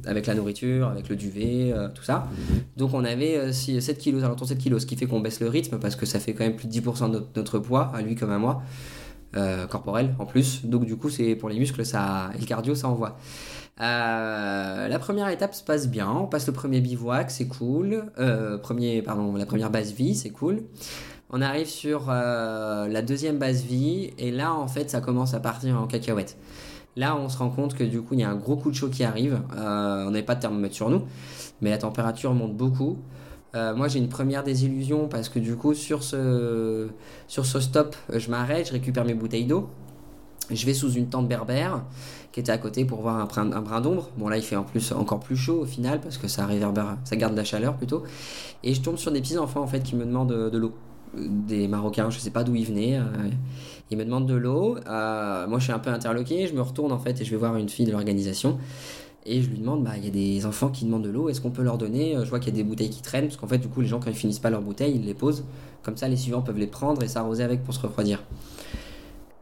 avec 0.06 0.26
la 0.26 0.34
nourriture, 0.34 0.88
avec 0.88 1.08
le 1.08 1.14
duvet, 1.14 1.72
euh, 1.72 1.88
tout 1.94 2.02
ça. 2.02 2.26
Donc 2.76 2.94
on 2.94 3.04
avait 3.04 3.52
7 3.52 3.88
euh, 3.88 3.92
kilos, 3.94 4.24
alentour 4.24 4.48
7 4.48 4.58
kilos, 4.58 4.82
ce 4.82 4.86
qui 4.86 4.96
fait 4.96 5.06
qu'on 5.06 5.20
baisse 5.20 5.38
le 5.38 5.48
rythme 5.48 5.78
parce 5.78 5.94
que 5.94 6.04
ça 6.04 6.18
fait 6.18 6.34
quand 6.34 6.42
même 6.42 6.56
plus 6.56 6.66
de 6.66 6.72
10% 6.72 7.12
de 7.12 7.22
notre, 7.36 7.58
poids, 7.60 7.92
à 7.94 8.02
lui 8.02 8.16
comme 8.16 8.32
à 8.32 8.38
moi, 8.38 8.62
euh, 9.36 9.68
corporel 9.68 10.16
en 10.18 10.26
plus. 10.26 10.64
Donc 10.64 10.84
du 10.84 10.96
coup, 10.96 11.10
c'est 11.10 11.36
pour 11.36 11.48
les 11.48 11.60
muscles 11.60 11.84
ça, 11.84 12.32
et 12.34 12.40
le 12.40 12.46
cardio, 12.46 12.74
ça 12.74 12.88
envoie. 12.88 13.16
la 13.78 14.98
première 14.98 15.28
étape 15.28 15.54
se 15.54 15.62
passe 15.62 15.88
bien, 15.88 16.10
on 16.10 16.26
passe 16.26 16.48
le 16.48 16.52
premier 16.52 16.80
bivouac, 16.80 17.30
c'est 17.30 17.46
cool. 17.46 18.04
premier, 18.64 19.00
pardon, 19.02 19.36
la 19.36 19.46
première 19.46 19.70
base 19.70 19.92
vie, 19.92 20.16
c'est 20.16 20.30
cool. 20.30 20.64
On 21.34 21.40
arrive 21.40 21.66
sur 21.66 22.08
euh, 22.10 22.86
la 22.88 23.00
deuxième 23.00 23.38
base 23.38 23.62
vie 23.62 24.10
et 24.18 24.30
là 24.30 24.52
en 24.52 24.68
fait 24.68 24.90
ça 24.90 25.00
commence 25.00 25.32
à 25.32 25.40
partir 25.40 25.80
en 25.80 25.86
cacahuète. 25.86 26.36
Là 26.94 27.16
on 27.16 27.30
se 27.30 27.38
rend 27.38 27.48
compte 27.48 27.74
que 27.74 27.84
du 27.84 28.02
coup 28.02 28.12
il 28.12 28.20
y 28.20 28.22
a 28.22 28.28
un 28.28 28.36
gros 28.36 28.56
coup 28.56 28.70
de 28.70 28.76
chaud 28.76 28.90
qui 28.90 29.02
arrive. 29.02 29.40
Euh, 29.56 30.04
on 30.06 30.10
n'avait 30.10 30.22
pas 30.22 30.34
de 30.34 30.40
thermomètre 30.40 30.74
sur 30.74 30.90
nous, 30.90 31.04
mais 31.62 31.70
la 31.70 31.78
température 31.78 32.34
monte 32.34 32.54
beaucoup. 32.54 32.98
Euh, 33.54 33.74
moi 33.74 33.88
j'ai 33.88 33.98
une 33.98 34.10
première 34.10 34.44
désillusion 34.44 35.08
parce 35.08 35.30
que 35.30 35.38
du 35.38 35.56
coup 35.56 35.72
sur 35.72 36.02
ce, 36.02 36.88
sur 37.28 37.46
ce 37.46 37.60
stop 37.60 37.96
je 38.12 38.30
m'arrête, 38.30 38.66
je 38.66 38.72
récupère 38.72 39.06
mes 39.06 39.14
bouteilles 39.14 39.46
d'eau. 39.46 39.70
Je 40.50 40.66
vais 40.66 40.74
sous 40.74 40.92
une 40.92 41.08
tente 41.08 41.28
berbère 41.28 41.82
qui 42.32 42.40
était 42.40 42.52
à 42.52 42.58
côté 42.58 42.84
pour 42.84 43.00
voir 43.00 43.16
un 43.16 43.24
brin, 43.62 43.80
d'ombre. 43.80 44.10
Bon 44.18 44.28
là 44.28 44.36
il 44.36 44.42
fait 44.42 44.56
en 44.56 44.64
plus 44.64 44.92
encore 44.92 45.20
plus 45.20 45.36
chaud 45.36 45.60
au 45.62 45.66
final 45.66 45.98
parce 46.02 46.18
que 46.18 46.28
ça 46.28 46.44
réverbère, 46.44 46.98
ça 47.04 47.16
garde 47.16 47.34
la 47.34 47.44
chaleur 47.44 47.74
plutôt. 47.78 48.02
Et 48.62 48.74
je 48.74 48.82
tombe 48.82 48.98
sur 48.98 49.12
des 49.12 49.22
petits 49.22 49.38
enfants 49.38 49.62
en 49.62 49.66
fait 49.66 49.82
qui 49.82 49.96
me 49.96 50.04
demandent 50.04 50.50
de 50.50 50.58
l'eau 50.58 50.74
des 51.14 51.68
Marocains, 51.68 52.10
je 52.10 52.18
sais 52.18 52.30
pas 52.30 52.44
d'où 52.44 52.54
ils 52.54 52.66
venaient. 52.66 52.96
Euh, 52.96 53.30
ils 53.90 53.98
me 53.98 54.04
demandent 54.04 54.26
de 54.26 54.34
l'eau. 54.34 54.76
Euh, 54.86 55.46
moi, 55.46 55.58
je 55.58 55.64
suis 55.64 55.72
un 55.72 55.78
peu 55.78 55.90
interloqué. 55.90 56.46
Je 56.46 56.54
me 56.54 56.62
retourne 56.62 56.92
en 56.92 56.98
fait 56.98 57.20
et 57.20 57.24
je 57.24 57.30
vais 57.30 57.36
voir 57.36 57.56
une 57.56 57.68
fille 57.68 57.86
de 57.86 57.92
l'organisation. 57.92 58.58
Et 59.24 59.40
je 59.40 59.48
lui 59.48 59.58
demande, 59.58 59.84
bah, 59.84 59.92
il 59.96 60.04
y 60.04 60.08
a 60.08 60.10
des 60.10 60.46
enfants 60.46 60.70
qui 60.70 60.84
demandent 60.84 61.04
de 61.04 61.10
l'eau, 61.10 61.28
est-ce 61.28 61.40
qu'on 61.40 61.50
peut 61.50 61.62
leur 61.62 61.78
donner? 61.78 62.16
Je 62.24 62.28
vois 62.28 62.40
qu'il 62.40 62.52
y 62.52 62.58
a 62.58 62.60
des 62.60 62.68
bouteilles 62.68 62.90
qui 62.90 63.02
traînent, 63.02 63.26
parce 63.26 63.36
qu'en 63.36 63.46
fait, 63.46 63.58
du 63.58 63.68
coup, 63.68 63.80
les 63.80 63.86
gens, 63.86 64.00
quand 64.00 64.10
ils 64.10 64.16
finissent 64.16 64.40
pas 64.40 64.50
leurs 64.50 64.62
bouteilles, 64.62 64.96
ils 64.96 65.04
les 65.04 65.14
posent. 65.14 65.44
Comme 65.84 65.96
ça, 65.96 66.08
les 66.08 66.16
suivants 66.16 66.42
peuvent 66.42 66.58
les 66.58 66.66
prendre 66.66 67.00
et 67.04 67.08
s'arroser 67.08 67.44
avec 67.44 67.62
pour 67.62 67.72
se 67.72 67.80
refroidir. 67.80 68.24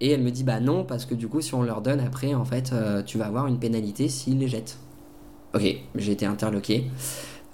Et 0.01 0.11
elle 0.11 0.23
me 0.23 0.31
dit, 0.31 0.45
bah 0.45 0.61
non, 0.61 0.85
parce 0.85 1.05
que 1.05 1.15
du 1.15 1.29
coup, 1.29 1.41
si 1.41 1.55
on 1.55 1.63
leur 1.63 1.83
donne 1.83 2.01
après, 2.01 2.35
en 2.35 2.45
fait, 2.45 2.73
euh, 2.73 3.03
tu 3.03 3.19
vas 3.19 3.27
avoir 3.27 3.47
une 3.47 3.59
pénalité 3.59 4.09
s'ils 4.09 4.39
les 4.39 4.49
jettent. 4.49 4.79
Ok, 5.55 5.77
j'ai 5.95 6.13
été 6.13 6.27
interloqué. 6.27 6.85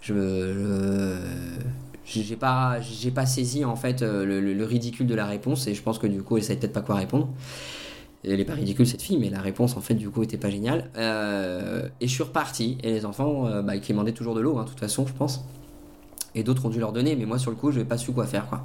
Je, 0.00 1.18
j'ai 2.06 2.36
pas 2.36 2.80
j'ai 2.80 3.10
pas 3.10 3.26
saisi 3.26 3.64
en 3.64 3.76
fait 3.76 4.02
euh, 4.02 4.24
le, 4.24 4.64
ridicule 4.64 5.06
de 5.06 5.14
la 5.14 5.26
réponse 5.26 5.66
et 5.66 5.74
je 5.74 5.82
pense 5.82 5.98
que 5.98 6.06
du 6.06 6.22
coup 6.22 6.36
elle 6.36 6.44
savait 6.44 6.58
peut-être 6.58 6.72
pas 6.72 6.82
quoi 6.82 6.94
répondre. 6.94 7.28
Elle 8.24 8.40
est 8.40 8.44
pas 8.44 8.54
ridicule 8.54 8.86
cette 8.86 9.02
fille 9.02 9.18
mais 9.18 9.28
la 9.28 9.40
réponse 9.40 9.76
en 9.76 9.80
fait 9.80 9.94
du 9.94 10.08
coup 10.08 10.22
était 10.22 10.36
pas 10.36 10.50
géniale. 10.50 10.90
Euh, 10.96 11.88
et 12.00 12.06
je 12.06 12.12
suis 12.12 12.22
reparti 12.22 12.78
et 12.82 12.92
les 12.92 13.04
enfants 13.04 13.46
euh, 13.46 13.62
bah, 13.62 13.78
qui 13.78 13.92
demandaient 13.92 14.12
toujours 14.12 14.34
de 14.34 14.40
l'eau 14.40 14.56
hein, 14.58 14.64
de 14.64 14.68
toute 14.68 14.80
façon 14.80 15.06
je 15.06 15.12
pense. 15.12 15.44
Et 16.34 16.42
d'autres 16.42 16.64
ont 16.66 16.70
dû 16.70 16.78
leur 16.78 16.92
donner 16.92 17.16
mais 17.16 17.26
moi 17.26 17.38
sur 17.38 17.50
le 17.50 17.56
coup 17.56 17.72
je 17.72 17.80
n'ai 17.80 17.84
pas 17.84 17.98
su 17.98 18.12
quoi 18.12 18.26
faire 18.26 18.46
quoi. 18.46 18.64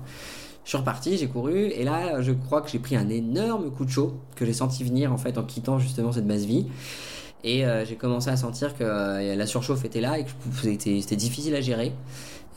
Je 0.63 0.69
suis 0.69 0.77
reparti 0.77 1.17
j'ai 1.17 1.27
couru 1.27 1.65
et 1.69 1.83
là 1.83 2.21
je 2.21 2.31
crois 2.33 2.61
que 2.61 2.69
j'ai 2.69 2.79
pris 2.79 2.95
un 2.95 3.09
énorme 3.09 3.71
coup 3.71 3.85
de 3.85 3.89
chaud 3.89 4.13
que 4.35 4.45
j'ai 4.45 4.53
senti 4.53 4.83
venir 4.83 5.11
en 5.11 5.17
fait 5.17 5.39
en 5.39 5.43
quittant 5.43 5.79
justement 5.79 6.11
cette 6.11 6.27
base 6.27 6.45
vie 6.45 6.67
et 7.43 7.63
j'ai 7.85 7.95
commencé 7.95 8.29
à 8.29 8.37
sentir 8.37 8.77
que 8.77 8.83
la 9.35 9.45
surchauffe 9.47 9.83
était 9.83 10.01
là 10.01 10.19
et 10.19 10.25
que 10.25 10.29
c'était 10.61 11.15
difficile 11.15 11.55
à 11.55 11.61
gérer 11.61 11.91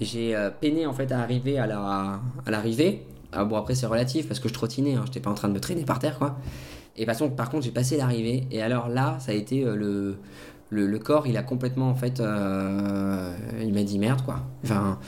j'ai 0.01 0.35
euh, 0.35 0.51
peiné 0.51 0.87
en 0.87 0.93
fait 0.93 1.11
à 1.13 1.21
arriver 1.21 1.59
à 1.59 1.67
la 1.67 2.21
à 2.47 2.51
l'arrivée. 2.51 3.07
Ah, 3.33 3.45
bon 3.45 3.57
après 3.57 3.75
c'est 3.75 3.87
relatif 3.87 4.29
parce 4.29 4.41
que 4.41 4.49
je 4.49 4.55
trottinais, 4.55 4.95
hein, 4.95 5.03
j'étais 5.07 5.21
pas 5.21 5.31
en 5.31 5.35
train 5.35 5.49
de 5.49 5.55
me 5.55 5.61
traîner 5.61 5.85
par 5.85 5.99
terre 5.99 6.19
quoi. 6.19 6.37
Et 6.97 7.05
façon, 7.07 7.31
par 7.31 7.51
contre 7.51 7.65
j'ai 7.65 7.73
passé 7.73 7.97
l'arrivée 7.97 8.47
et 8.51 8.63
alors 8.63 8.89
là 8.89 9.17
ça 9.21 9.33
a 9.33 9.35
été 9.35 9.65
euh, 9.65 9.77
le 9.77 10.17
le, 10.71 10.99
corps, 10.99 11.29
il 11.29 11.37
a 11.37 11.45
complètement, 11.45 11.89
en 11.89 11.95
fait, 11.95 12.19
il 12.19 13.75
m'a 13.75 13.83
dit 13.85 13.97
merde, 14.01 14.23
quoi. 14.25 14.41
Enfin, 14.65 14.99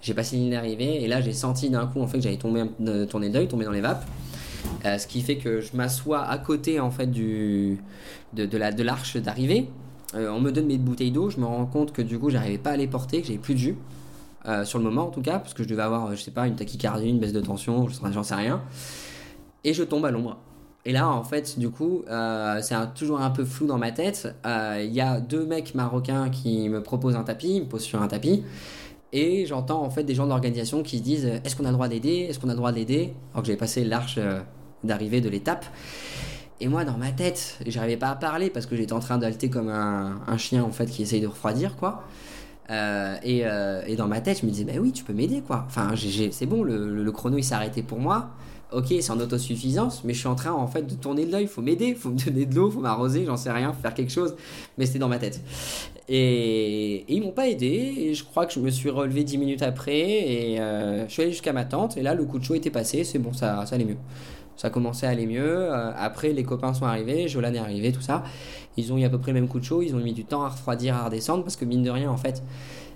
j'ai 0.00 0.14
passé 0.14 0.50
d'arrivée 0.50 1.00
et 1.00 1.06
là, 1.06 1.20
j'ai 1.20 1.32
senti 1.32 1.70
d'un 1.70 1.86
coup, 1.86 2.00
en 2.00 2.08
fait, 2.08 2.18
que 2.18 2.24
j'allais 2.24 2.38
tomber, 2.38 2.64
tourner 3.08 3.28
d'œil, 3.28 3.46
tomber 3.46 3.64
dans 3.64 3.70
les 3.70 3.82
vapes. 3.82 4.04
Ce 4.84 5.06
qui 5.06 5.22
fait 5.22 5.36
que 5.36 5.60
je 5.60 5.76
m'assois 5.76 6.22
à 6.24 6.38
côté, 6.38 6.80
en 6.80 6.90
fait, 6.90 7.06
du, 7.06 7.78
de, 8.34 8.56
la, 8.56 8.72
de 8.72 8.82
l'arche 8.82 9.16
d'arrivée. 9.16 9.68
on 10.14 10.40
me 10.40 10.50
donne 10.50 10.66
mes 10.66 10.78
bouteilles 10.78 11.10
d'eau, 11.10 11.30
je 11.30 11.38
me 11.38 11.46
rends 11.46 11.66
compte 11.66 11.92
que 11.92 12.02
du 12.02 12.18
coup, 12.18 12.30
j'arrivais 12.30 12.58
pas 12.58 12.70
à 12.70 12.76
les 12.76 12.86
porter, 12.86 13.20
que 13.20 13.26
j'avais 13.26 13.38
plus 13.38 13.54
de 13.54 13.58
jus. 13.58 13.76
Euh, 14.48 14.64
sur 14.64 14.78
le 14.78 14.84
moment 14.84 15.06
en 15.06 15.10
tout 15.10 15.22
cas, 15.22 15.38
parce 15.38 15.54
que 15.54 15.62
je 15.62 15.68
devais 15.68 15.82
avoir, 15.82 16.06
euh, 16.06 16.16
je 16.16 16.22
sais 16.22 16.32
pas, 16.32 16.48
une 16.48 16.56
tachycardie, 16.56 17.08
une 17.08 17.20
baisse 17.20 17.32
de 17.32 17.40
tension, 17.40 17.86
j'en 17.88 18.22
sais 18.24 18.34
rien. 18.34 18.60
Et 19.62 19.72
je 19.72 19.84
tombe 19.84 20.04
à 20.04 20.10
l'ombre. 20.10 20.38
Et 20.84 20.90
là, 20.90 21.08
en 21.08 21.22
fait, 21.22 21.60
du 21.60 21.70
coup, 21.70 22.02
euh, 22.10 22.58
c'est 22.60 22.74
toujours 22.96 23.20
un 23.20 23.30
peu 23.30 23.44
flou 23.44 23.66
dans 23.66 23.78
ma 23.78 23.92
tête. 23.92 24.34
Il 24.44 24.92
y 24.92 25.00
a 25.00 25.20
deux 25.20 25.46
mecs 25.46 25.76
marocains 25.76 26.28
qui 26.28 26.68
me 26.68 26.82
proposent 26.82 27.14
un 27.14 27.22
tapis, 27.22 27.54
ils 27.54 27.60
me 27.60 27.68
posent 27.68 27.84
sur 27.84 28.02
un 28.02 28.08
tapis. 28.08 28.42
Et 29.12 29.44
j'entends 29.46 29.82
en 29.82 29.90
fait 29.90 30.04
des 30.04 30.14
gens 30.14 30.24
de 30.24 30.30
l'organisation 30.30 30.82
qui 30.82 30.98
se 30.98 31.02
disent 31.02 31.26
Est-ce 31.44 31.56
qu'on 31.56 31.64
a 31.64 31.68
le 31.68 31.74
droit 31.74 31.88
d'aider? 31.88 32.26
Est-ce 32.28 32.38
qu'on 32.38 32.48
a 32.48 32.52
le 32.52 32.58
droit 32.58 32.72
d'aider 32.72 33.14
Alors 33.32 33.42
que 33.42 33.48
j'ai 33.48 33.56
passé 33.56 33.84
l'arche 33.84 34.18
d'arrivée 34.84 35.20
de 35.20 35.28
l'étape. 35.28 35.66
Et 36.62 36.68
moi, 36.68 36.84
dans 36.84 36.96
ma 36.96 37.10
tête, 37.10 37.58
j'arrivais 37.66 37.96
pas 37.96 38.10
à 38.10 38.14
parler 38.14 38.48
parce 38.48 38.66
que 38.66 38.76
j'étais 38.76 38.92
en 38.92 39.00
train 39.00 39.18
d'alter 39.18 39.50
comme 39.50 39.68
un, 39.68 40.36
chien 40.38 40.62
en 40.62 40.70
fait 40.70 40.86
qui 40.86 41.02
essaye 41.02 41.20
de 41.20 41.26
refroidir, 41.26 41.76
quoi. 41.76 42.04
Euh, 42.70 43.16
euh, 43.24 43.82
et, 43.84 43.96
dans 43.96 44.06
ma 44.06 44.20
tête, 44.20 44.40
je 44.40 44.46
me 44.46 44.50
disais, 44.52 44.64
bah 44.64 44.74
oui, 44.80 44.92
tu 44.92 45.02
peux 45.02 45.12
m'aider, 45.12 45.42
quoi. 45.44 45.64
Enfin, 45.66 45.92
c'est 46.30 46.46
bon, 46.46 46.62
le, 46.62 47.10
chrono, 47.10 47.36
il 47.36 47.42
s'est 47.42 47.56
arrêté 47.56 47.82
pour 47.82 47.98
moi. 47.98 48.30
Ok, 48.72 48.86
c'est 48.88 49.10
en 49.10 49.20
autosuffisance, 49.20 50.02
mais 50.04 50.14
je 50.14 50.18
suis 50.20 50.28
en 50.28 50.34
train, 50.34 50.52
en 50.52 50.66
fait, 50.66 50.82
de 50.82 50.94
tourner 50.94 51.26
l'œil. 51.26 51.42
Il 51.42 51.48
faut 51.48 51.62
m'aider, 51.62 51.88
il 51.88 51.96
faut 51.96 52.10
me 52.10 52.18
donner 52.24 52.46
de 52.46 52.54
l'eau, 52.54 52.68
il 52.70 52.74
faut 52.74 52.80
m'arroser, 52.80 53.24
j'en 53.24 53.36
sais 53.36 53.50
rien, 53.50 53.72
faire 53.72 53.94
quelque 53.94 54.12
chose. 54.12 54.34
Mais 54.78 54.86
c'était 54.86 54.98
dans 54.98 55.08
ma 55.08 55.18
tête. 55.18 55.40
Et, 56.08 57.04
ils 57.08 57.22
m'ont 57.22 57.32
pas 57.32 57.48
aidé. 57.48 57.66
Et 57.66 58.14
je 58.14 58.24
crois 58.24 58.46
que 58.46 58.52
je 58.52 58.60
me 58.60 58.70
suis 58.70 58.90
relevé 58.90 59.24
10 59.24 59.38
minutes 59.38 59.62
après. 59.62 60.00
Et 60.00 60.60
euh, 60.60 61.06
je 61.06 61.12
suis 61.12 61.22
allé 61.22 61.32
jusqu'à 61.32 61.52
ma 61.52 61.64
tante. 61.64 61.96
Et 61.96 62.02
là, 62.02 62.14
le 62.14 62.24
coup 62.24 62.38
de 62.38 62.44
chaud 62.44 62.54
était 62.54 62.70
passé. 62.70 63.04
C'est 63.04 63.18
bon, 63.18 63.32
ça, 63.32 63.66
ça 63.66 63.74
allait 63.74 63.84
mieux 63.84 63.98
ça 64.54 64.70
commençait 64.70 65.06
à 65.06 65.10
aller 65.10 65.26
mieux. 65.26 65.72
après, 65.72 66.32
les 66.32 66.44
copains 66.44 66.72
sont 66.72 66.84
arrivés, 66.84 67.26
Jolan 67.26 67.52
est 67.54 67.58
arrivé, 67.58 67.90
tout 67.90 68.02
ça. 68.02 68.22
Ils 68.76 68.92
ont 68.92 68.98
eu 68.98 69.04
à 69.04 69.10
peu 69.10 69.18
près 69.18 69.32
le 69.32 69.40
même 69.40 69.48
coup 69.48 69.58
de 69.58 69.64
chaud. 69.64 69.82
Ils 69.82 69.94
ont 69.94 69.98
mis 69.98 70.12
du 70.12 70.24
temps 70.24 70.44
à 70.44 70.50
refroidir, 70.50 70.94
à 70.94 71.06
redescendre 71.06 71.42
parce 71.42 71.56
que 71.56 71.64
mine 71.64 71.82
de 71.82 71.90
rien, 71.90 72.10
en 72.10 72.16
fait, 72.16 72.42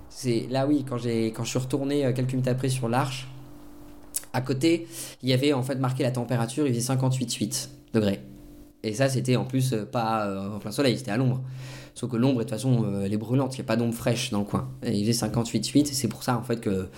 c'est 0.08 0.46
là 0.50 0.66
oui 0.66 0.84
quand 0.88 0.96
quand 0.96 1.44
je 1.44 1.48
suis 1.48 1.58
retourné 1.58 2.06
euh, 2.06 2.12
quelques 2.12 2.32
minutes 2.32 2.48
après 2.48 2.68
sur 2.68 2.88
l'arche. 2.88 3.28
À 4.36 4.42
côté, 4.42 4.86
il 5.22 5.30
y 5.30 5.32
avait 5.32 5.54
en 5.54 5.62
fait 5.62 5.76
marqué 5.76 6.02
la 6.02 6.10
température, 6.10 6.66
il 6.66 6.74
faisait 6.74 6.92
58,8 6.92 7.68
degrés. 7.94 8.20
Et 8.82 8.92
ça, 8.92 9.08
c'était 9.08 9.34
en 9.36 9.46
plus 9.46 9.72
euh, 9.72 9.86
pas 9.86 10.26
euh, 10.26 10.56
en 10.56 10.58
plein 10.58 10.72
soleil, 10.72 10.98
c'était 10.98 11.10
à 11.10 11.16
l'ombre. 11.16 11.40
Sauf 11.94 12.10
que 12.10 12.16
l'ombre, 12.18 12.40
de 12.40 12.42
toute 12.42 12.50
façon, 12.50 13.00
elle 13.02 13.14
est 13.14 13.16
brûlante, 13.16 13.54
il 13.54 13.60
n'y 13.60 13.64
a 13.64 13.66
pas 13.66 13.76
d'ombre 13.76 13.94
fraîche 13.94 14.30
dans 14.30 14.40
le 14.40 14.44
coin. 14.44 14.68
Il 14.84 15.06
faisait 15.06 15.26
58,8 15.26 15.80
et 15.80 15.84
c'est 15.86 16.08
pour 16.08 16.22
ça 16.22 16.36
en 16.36 16.42
fait 16.42 16.60
que 16.60 16.88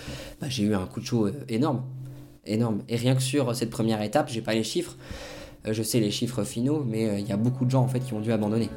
bah, 0.41 0.49
j'ai 0.49 0.65
eu 0.65 0.75
un 0.75 0.87
coup 0.87 0.99
de 0.99 1.07
chaud 1.07 1.31
énorme. 1.49 1.85
Énorme. 2.45 2.83
Et 2.89 2.97
rien 2.97 3.15
que 3.15 3.23
sur 3.23 3.55
cette 3.55 3.71
première 3.71 4.03
étape, 4.03 4.29
j'ai 4.29 4.43
pas 4.43 4.55
les 4.55 4.65
chiffres. 4.65 4.97
Je 5.65 5.83
sais 5.85 6.01
les 6.01 6.11
chiffres 6.11 6.43
finaux, 6.43 6.85
mais 6.85 7.21
il 7.21 7.29
y 7.29 7.33
a 7.33 7.37
beaucoup 7.37 7.65
de 7.65 7.71
gens 7.71 7.85
en 7.85 7.89
fait 7.89 8.01
qui 8.01 8.15
ont 8.15 8.21
dû 8.21 8.33
abandonner. 8.33 8.69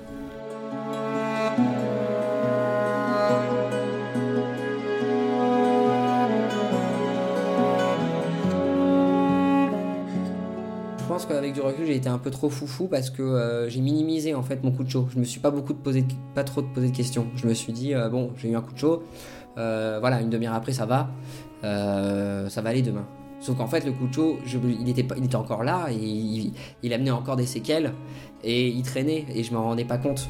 J'ai 11.92 11.98
été 11.98 12.10
un 12.10 12.18
peu 12.18 12.32
trop 12.32 12.50
foufou 12.50 12.88
parce 12.88 13.10
que 13.10 13.22
euh, 13.22 13.70
j'ai 13.70 13.82
minimisé 13.82 14.34
en 14.34 14.44
fait 14.44 14.64
mon 14.64 14.72
coup 14.72 14.84
de 14.84 14.90
chaud. 14.90 15.08
Je 15.14 15.20
me 15.20 15.24
suis 15.24 15.40
pas 15.40 15.52
beaucoup 15.52 15.74
de 15.74 15.80
poser, 15.80 16.06
pas 16.34 16.44
trop 16.44 16.62
de 16.62 16.68
poser 16.68 16.90
de 16.90 16.96
questions. 16.96 17.28
Je 17.36 17.48
me 17.48 17.54
suis 17.54 17.74
dit 17.74 17.94
euh, 17.94 18.10
bon, 18.10 18.32
j'ai 18.38 18.50
eu 18.50 18.56
un 18.56 18.62
coup 18.62 18.74
de 18.74 18.78
chaud, 18.78 19.04
euh, 19.58 19.98
voilà, 20.00 20.22
une 20.22 20.30
demi-heure 20.30 20.54
après 20.54 20.74
ça 20.74 20.86
va, 20.86 21.10
ça 21.62 22.62
va 22.62 22.70
aller 22.70 22.82
demain. 22.82 23.06
Sauf 23.42 23.58
qu'en 23.58 23.68
fait, 23.68 23.84
le 23.86 23.92
coup 23.92 24.08
de 24.08 24.14
chaud, 24.14 24.38
il, 24.46 24.88
était, 24.88 25.06
il 25.18 25.26
était 25.26 25.36
encore 25.36 25.64
là, 25.64 25.88
et 25.90 25.96
il, 25.96 26.54
il, 26.84 26.94
amenait 26.94 27.10
encore 27.10 27.36
des 27.36 27.48
séquelles, 27.48 27.92
et 28.44 28.68
il 28.68 28.84
traînait, 28.84 29.26
et 29.34 29.44
je 29.44 29.52
m'en 29.52 29.64
rendais 29.64 29.84
pas 29.84 29.98
compte. 29.98 30.30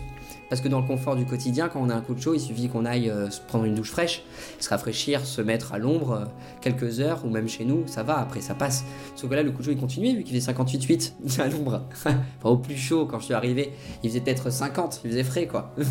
Parce 0.52 0.60
que 0.60 0.68
dans 0.68 0.82
le 0.82 0.86
confort 0.86 1.16
du 1.16 1.24
quotidien, 1.24 1.70
quand 1.70 1.80
on 1.82 1.90
a 1.90 1.96
un 1.96 2.02
coup 2.02 2.14
de 2.14 2.20
chaud, 2.20 2.34
il 2.34 2.42
suffit 2.42 2.68
qu'on 2.68 2.84
aille 2.84 3.10
euh, 3.10 3.30
prendre 3.48 3.64
une 3.64 3.74
douche 3.74 3.92
fraîche, 3.92 4.22
se 4.60 4.68
rafraîchir, 4.68 5.26
se 5.26 5.42
mettre 5.42 5.74
à 5.74 5.78
l'ombre 5.78 6.12
euh, 6.12 6.26
quelques 6.60 7.00
heures, 7.00 7.24
ou 7.24 7.30
même 7.30 7.48
chez 7.48 7.64
nous, 7.64 7.88
ça 7.88 8.04
va, 8.04 8.20
après 8.20 8.42
ça 8.42 8.54
passe. 8.54 8.84
Sauf 9.16 9.30
que 9.30 9.36
là, 9.36 9.44
le 9.44 9.52
coup 9.52 9.60
de 9.60 9.68
chaud, 9.68 9.72
il 9.72 9.78
continuait, 9.78 10.14
vu 10.14 10.24
qu'il 10.24 10.38
faisait 10.38 10.52
58,8 10.52 11.40
à 11.40 11.48
l'ombre. 11.48 11.84
enfin, 11.94 12.18
au 12.44 12.58
plus 12.58 12.76
chaud, 12.76 13.06
quand 13.06 13.20
je 13.20 13.26
suis 13.26 13.34
arrivé, 13.34 13.72
il 14.04 14.10
faisait 14.10 14.20
peut-être 14.20 14.50
50, 14.50 15.00
il 15.06 15.12
faisait 15.12 15.24
frais, 15.24 15.48
quoi. 15.48 15.74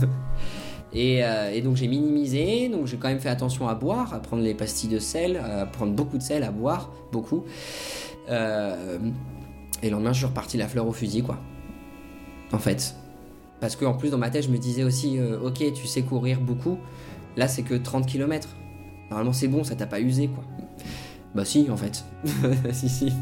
Euh, 0.97 1.52
et, 1.52 1.62
donc 1.62 1.76
j'ai 1.76 1.87
minimisé, 1.87 2.69
donc 2.69 2.88
j'ai 2.88 2.97
quand 2.97 3.07
même 3.07 3.21
fait 3.21 3.29
attention 3.29 3.69
à 3.69 3.76
boire, 3.76 4.12
à 4.12 4.19
prendre 4.19 4.43
les 4.43 4.55
pastilles 4.55 4.90
de 4.90 4.99
sel, 4.99 5.37
à 5.37 5.64
prendre 5.64 5.93
beaucoup 5.93 6.19
de 6.19 6.23
sel, 6.23 6.43
à 6.43 6.50
boire, 6.50 6.90
beaucoup. 7.12 7.45
et 8.29 8.33
le 8.33 9.90
lendemain, 9.90 10.12
je 10.12 10.19
suis 10.19 10.26
reparti 10.26 10.57
la 10.57 10.67
fleur 10.67 10.88
au 10.88 10.93
fusil, 10.93 11.23
quoi. 11.23 11.38
En 12.52 12.59
fait. 12.59 12.97
Parce 13.61 13.76
qu'en 13.76 13.95
plus, 13.95 14.11
dans 14.11 14.19
ma 14.19 14.31
tête, 14.31 14.45
je 14.45 14.50
me 14.50 14.59
disais 14.59 14.85
aussi, 14.85 15.19
euh, 15.19 15.38
ok, 15.40 15.73
tu 15.75 15.87
sais 15.87 16.02
courir 16.02 16.40
beaucoup, 16.40 16.79
là 17.37 17.47
c'est 17.47 17.62
que 17.62 17.75
30 17.75 18.07
km. 18.07 18.49
Normalement, 19.11 19.33
c'est 19.33 19.49
bon, 19.49 19.64
ça 19.64 19.75
t'a 19.75 19.87
pas 19.87 20.00
usé, 20.00 20.29
quoi. 20.29 20.45
Bah, 21.35 21.45
si, 21.45 21.69
en 21.71 21.76
fait. 21.76 22.05
si, 22.73 22.88
si. 22.88 23.12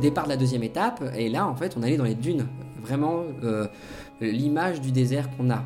Départ 0.00 0.24
de 0.24 0.30
la 0.30 0.36
deuxième 0.36 0.62
étape, 0.62 1.02
et 1.16 1.28
là, 1.28 1.46
en 1.46 1.54
fait, 1.54 1.76
on 1.78 1.82
allait 1.82 1.96
dans 1.96 2.04
les 2.04 2.14
dunes. 2.14 2.46
Vraiment, 2.82 3.22
euh, 3.44 3.66
l'image 4.20 4.80
du 4.80 4.90
désert 4.90 5.30
qu'on 5.36 5.50
a. 5.50 5.62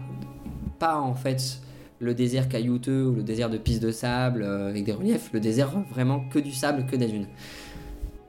Pas, 0.78 0.98
en 0.98 1.14
fait, 1.14 1.60
le 2.00 2.14
désert 2.14 2.48
caillouteux 2.48 3.06
ou 3.06 3.14
le 3.14 3.22
désert 3.22 3.48
de 3.48 3.56
pistes 3.56 3.82
de 3.82 3.92
sable 3.92 4.42
euh, 4.42 4.68
avec 4.68 4.84
des 4.84 4.92
reliefs. 4.92 5.30
Le 5.32 5.40
désert, 5.40 5.70
vraiment, 5.90 6.20
que 6.28 6.40
du 6.40 6.52
sable, 6.52 6.86
que 6.86 6.96
des 6.96 7.06
dunes. 7.06 7.28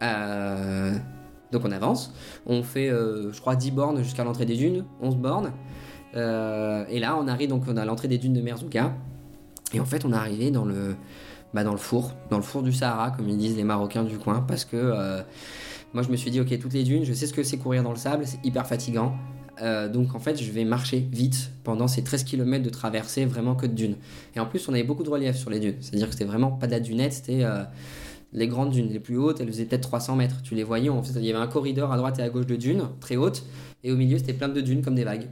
Euh 0.03 0.95
donc 1.55 1.65
on 1.65 1.71
avance, 1.71 2.13
on 2.45 2.63
fait, 2.63 2.89
euh, 2.89 3.31
je 3.31 3.39
crois, 3.39 3.55
10 3.55 3.71
bornes 3.71 4.03
jusqu'à 4.03 4.24
l'entrée 4.24 4.45
des 4.45 4.57
dunes, 4.57 4.83
11 5.01 5.15
bornes. 5.15 5.51
Euh, 6.15 6.85
et 6.89 7.00
là, 7.00 7.17
on 7.19 7.27
arrive 7.27 7.50
donc 7.50 7.63
on 7.67 7.77
a 7.77 7.85
l'entrée 7.85 8.07
des 8.07 8.17
dunes 8.17 8.33
de 8.33 8.41
Merzouga. 8.41 8.93
Et 9.74 9.79
en 9.79 9.85
fait, 9.85 10.05
on 10.05 10.12
est 10.12 10.17
arrivé 10.17 10.51
dans 10.51 10.65
le, 10.65 10.95
bah, 11.53 11.63
dans 11.63 11.71
le 11.71 11.77
four, 11.77 12.13
dans 12.29 12.38
le 12.38 12.43
four 12.43 12.62
du 12.62 12.74
Sahara, 12.74 13.12
comme 13.12 13.29
ils 13.29 13.38
disent 13.38 13.55
les 13.55 13.63
Marocains 13.63 14.03
du 14.03 14.17
coin, 14.17 14.41
parce 14.41 14.65
que 14.65 14.75
euh, 14.75 15.21
moi, 15.93 16.03
je 16.03 16.09
me 16.09 16.17
suis 16.17 16.29
dit, 16.29 16.41
ok, 16.41 16.59
toutes 16.59 16.74
les 16.74 16.83
dunes, 16.83 17.05
je 17.05 17.13
sais 17.13 17.25
ce 17.25 17.33
que 17.33 17.43
c'est 17.43 17.57
courir 17.57 17.83
dans 17.83 17.91
le 17.91 17.97
sable, 17.97 18.25
c'est 18.27 18.45
hyper 18.45 18.67
fatigant. 18.67 19.15
donc 19.93 20.13
en 20.13 20.19
fait, 20.19 20.41
je 20.41 20.51
vais 20.51 20.65
marcher 20.65 21.07
vite 21.09 21.51
pendant 21.63 21.88
ces 21.88 22.03
13 22.03 22.25
km 22.25 22.63
de 22.63 22.69
traversée, 22.69 23.25
vraiment 23.25 23.55
que 23.55 23.65
de 23.65 23.74
dunes. 23.74 23.95
Et 24.35 24.41
en 24.41 24.45
plus, 24.45 24.67
on 24.67 24.74
avait 24.74 24.83
beaucoup 24.83 25.03
de 25.03 25.09
relief 25.09 25.38
sur 25.38 25.50
les 25.50 25.62
dunes, 25.62 25.77
c'est-à-dire 25.79 26.07
que 26.07 26.13
c'était 26.13 26.25
vraiment 26.25 26.51
pas 26.51 26.67
de 26.67 26.74
la 26.74 27.09
c'était 27.12 27.45
les 28.36 28.48
grandes 28.48 28.72
dunes 28.72 28.89
les 28.89 29.00
plus 29.00 29.18
hautes, 29.18 29.39
elles 29.39 29.48
faisaient 29.48 29.65
peut-être 29.65 29.88
300 29.88 30.15
mètres. 30.18 30.42
Tu 30.44 30.56
les 30.56 30.63
voyais, 30.63 30.89
en 30.89 31.01
fait, 31.01 31.18
il 31.18 31.25
y 31.25 31.32
avait 31.32 31.39
un 31.39 31.48
corridor 31.48 31.92
à 31.92 31.98
droite 31.98 32.20
et 32.20 32.22
à 32.22 32.30
gauche 32.30 32.46
de 32.46 32.56
dunes, 32.56 32.84
très 33.00 33.15
hautes, 33.15 33.44
et 33.84 33.92
au 33.92 33.96
milieu, 33.96 34.18
c'était 34.18 34.34
plein 34.34 34.50
de 34.50 34.62
dunes 34.62 34.82
comme 34.82 34.96
des 34.96 35.06
vagues. 35.06 35.27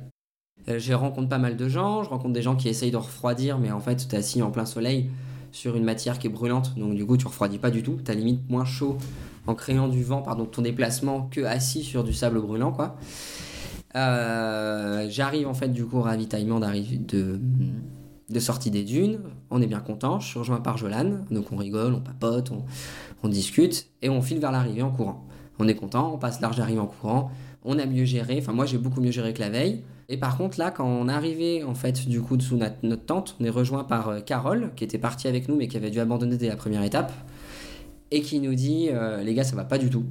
Euh, 0.69 0.79
je 0.79 0.93
rencontre 0.93 1.27
pas 1.27 1.37
mal 1.37 1.57
de 1.57 1.67
gens, 1.67 2.03
je 2.03 2.09
rencontre 2.09 2.33
des 2.33 2.41
gens 2.41 2.55
qui 2.55 2.69
essayent 2.69 2.91
de 2.91 2.97
refroidir, 2.97 3.59
mais 3.59 3.71
en 3.71 3.81
fait, 3.81 4.07
tu 4.07 4.15
es 4.15 4.17
assis 4.17 4.41
en 4.41 4.51
plein 4.51 4.65
soleil 4.65 5.09
sur 5.51 5.75
une 5.75 5.83
matière 5.83 6.17
qui 6.17 6.27
est 6.27 6.31
brûlante, 6.31 6.73
donc 6.77 6.95
du 6.95 7.05
coup, 7.05 7.17
tu 7.17 7.27
refroidis 7.27 7.59
pas 7.59 7.69
du 7.69 7.83
tout, 7.83 7.99
tu 8.03 8.09
as 8.09 8.15
limite 8.15 8.49
moins 8.49 8.65
chaud 8.65 8.97
en 9.45 9.55
créant 9.55 9.89
du 9.89 10.03
vent 10.03 10.21
par 10.21 10.37
ton 10.49 10.61
déplacement 10.61 11.27
que 11.29 11.41
assis 11.41 11.83
sur 11.83 12.03
du 12.03 12.13
sable 12.13 12.39
brûlant, 12.41 12.71
quoi. 12.71 12.95
Euh, 13.95 15.05
j'arrive 15.09 15.47
en 15.47 15.53
fait 15.53 15.67
du 15.67 15.85
coup 15.85 15.97
au 15.97 16.01
ravitaillement 16.01 16.59
de, 16.59 17.39
de 18.33 18.39
sortie 18.39 18.71
des 18.71 18.83
dunes, 18.83 19.19
on 19.49 19.61
est 19.61 19.67
bien 19.67 19.79
content, 19.79 20.19
je 20.19 20.27
suis 20.27 20.39
rejoint 20.39 20.59
par 20.59 20.77
Jolan, 20.77 21.19
donc 21.31 21.51
on 21.51 21.55
rigole, 21.55 21.93
on 21.93 22.01
papote, 22.01 22.51
on, 23.23 23.27
discute, 23.29 23.87
et 24.01 24.09
on 24.09 24.21
file 24.21 24.39
vers 24.39 24.51
l'arrivée 24.51 24.81
en 24.81 24.91
courant. 24.91 25.25
On 25.59 25.67
est 25.67 25.75
content, 25.75 26.13
on 26.13 26.17
passe 26.17 26.41
large 26.41 26.59
arrivée 26.59 26.79
en 26.79 26.87
courant, 26.87 27.31
on 27.63 27.79
a 27.79 27.85
mieux 27.85 28.05
géré, 28.05 28.37
enfin 28.39 28.51
moi 28.51 28.65
j'ai 28.65 28.77
beaucoup 28.77 28.99
mieux 28.99 29.11
géré 29.11 29.33
que 29.33 29.39
la 29.39 29.49
veille, 29.49 29.83
et 30.09 30.17
par 30.17 30.35
contre 30.37 30.59
là 30.59 30.71
quand 30.71 30.85
on 30.85 31.07
est 31.07 31.13
arrivé 31.13 31.63
en 31.63 31.75
fait 31.75 32.07
du 32.07 32.21
coup 32.21 32.35
notre, 32.35 32.75
notre 32.83 33.05
tente, 33.05 33.37
on 33.39 33.45
est 33.45 33.49
rejoint 33.49 33.85
par 33.85 34.09
euh, 34.09 34.19
Carole, 34.19 34.71
qui 34.75 34.83
était 34.83 34.97
partie 34.97 35.27
avec 35.27 35.47
nous 35.47 35.55
mais 35.55 35.67
qui 35.67 35.77
avait 35.77 35.91
dû 35.91 35.99
abandonner 35.99 36.35
dès 36.35 36.49
la 36.49 36.57
première 36.57 36.83
étape, 36.83 37.13
et 38.11 38.21
qui 38.21 38.39
nous 38.39 38.55
dit 38.55 38.89
euh, 38.91 39.23
les 39.23 39.33
gars 39.33 39.45
ça 39.45 39.55
va 39.55 39.63
pas 39.63 39.77
du 39.77 39.89
tout, 39.89 40.03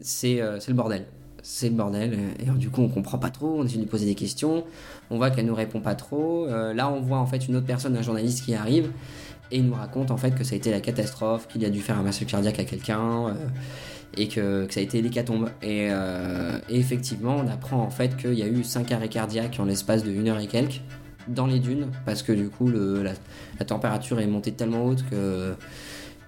c'est 0.00 0.40
euh, 0.40 0.58
le 0.66 0.74
bordel 0.74 1.06
c'est 1.48 1.68
le 1.68 1.76
bordel. 1.76 2.18
Et 2.40 2.50
du 2.58 2.70
coup, 2.70 2.82
on 2.82 2.88
comprend 2.88 3.18
pas 3.18 3.30
trop, 3.30 3.60
on 3.60 3.64
essaie 3.64 3.76
de 3.76 3.82
lui 3.82 3.88
poser 3.88 4.04
des 4.04 4.16
questions, 4.16 4.64
on 5.10 5.16
voit 5.16 5.30
qu'elle 5.30 5.46
nous 5.46 5.54
répond 5.54 5.80
pas 5.80 5.94
trop. 5.94 6.44
Euh, 6.46 6.74
là, 6.74 6.90
on 6.90 7.00
voit 7.00 7.18
en 7.18 7.26
fait 7.26 7.46
une 7.46 7.54
autre 7.54 7.66
personne, 7.66 7.96
un 7.96 8.02
journaliste 8.02 8.44
qui 8.44 8.54
arrive, 8.54 8.90
et 9.52 9.58
il 9.58 9.66
nous 9.66 9.74
raconte 9.74 10.10
en 10.10 10.16
fait 10.16 10.34
que 10.34 10.42
ça 10.42 10.54
a 10.54 10.56
été 10.56 10.72
la 10.72 10.80
catastrophe, 10.80 11.46
qu'il 11.46 11.64
a 11.64 11.70
dû 11.70 11.80
faire 11.80 11.96
un 11.98 12.02
massacre 12.02 12.32
cardiaque 12.32 12.58
à 12.58 12.64
quelqu'un, 12.64 13.28
euh, 13.28 13.34
et 14.16 14.26
que, 14.26 14.66
ça 14.70 14.80
a 14.80 14.82
été 14.82 15.00
l'hécatombe. 15.00 15.48
Et, 15.62 15.86
euh, 15.90 16.58
et, 16.68 16.80
effectivement, 16.80 17.36
on 17.36 17.46
apprend 17.46 17.80
en 17.80 17.90
fait 17.90 18.16
qu'il 18.16 18.34
y 18.34 18.42
a 18.42 18.48
eu 18.48 18.64
5 18.64 18.90
arrêts 18.90 19.08
cardiaques 19.08 19.58
en 19.60 19.66
l'espace 19.66 20.02
de 20.02 20.10
1 20.10 20.26
heure 20.26 20.40
et 20.40 20.48
quelques 20.48 20.80
dans 21.28 21.46
les 21.46 21.60
dunes, 21.60 21.90
parce 22.04 22.22
que 22.22 22.32
du 22.32 22.48
coup, 22.48 22.68
la, 22.68 23.64
température 23.64 24.18
est 24.18 24.26
montée 24.26 24.52
tellement 24.52 24.84
haute 24.84 25.04
que 25.08 25.54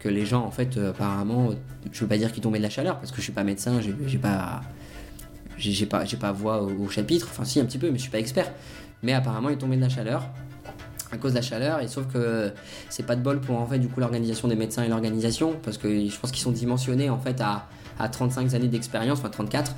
que 0.00 0.08
les 0.08 0.24
gens 0.24 0.44
en 0.44 0.52
fait 0.52 0.78
apparemment 0.78 1.50
je 1.90 2.00
veux 2.00 2.06
pas 2.06 2.18
dire 2.18 2.30
qu'ils 2.30 2.40
tombaient 2.40 2.58
de 2.58 2.62
la 2.62 2.70
chaleur 2.70 3.00
parce 3.00 3.10
que 3.10 3.16
je 3.16 3.22
suis 3.22 3.32
pas 3.32 3.42
médecin 3.42 3.80
j'ai 3.80 4.18
pas 4.18 4.62
j'ai 5.58 5.86
pas, 5.86 6.04
pas 6.18 6.32
voix 6.32 6.62
au, 6.62 6.88
chapitre, 6.88 7.28
enfin 7.30 7.44
si 7.44 7.60
un 7.60 7.64
petit 7.64 7.78
peu, 7.78 7.90
mais 7.90 7.98
je 7.98 8.02
suis 8.02 8.10
pas 8.10 8.18
expert. 8.18 8.52
Mais 9.02 9.12
apparemment, 9.12 9.48
il 9.50 9.54
est 9.54 9.58
tombé 9.58 9.76
de 9.76 9.82
la 9.82 9.88
chaleur. 9.88 10.28
À 11.10 11.16
cause 11.16 11.32
de 11.32 11.36
la 11.36 11.42
chaleur 11.42 11.80
et 11.80 11.88
sauf 11.88 12.06
que 12.12 12.52
c'est 12.90 13.06
pas 13.06 13.16
de 13.16 13.22
bol 13.22 13.40
pour 13.40 13.58
en 13.58 13.66
fait 13.66 13.78
du 13.78 13.88
coup 13.88 13.98
l'organisation 13.98 14.46
des 14.46 14.56
médecins 14.56 14.82
et 14.82 14.88
l'organisation 14.88 15.56
parce 15.62 15.78
que 15.78 15.88
je 16.06 16.18
pense 16.18 16.30
qu'ils 16.30 16.42
sont 16.42 16.52
dimensionnés 16.52 17.08
en 17.08 17.18
fait 17.18 17.40
à, 17.40 17.66
à 17.98 18.10
35 18.10 18.52
années 18.52 18.68
d'expérience 18.68 19.20
enfin 19.20 19.30
34 19.30 19.74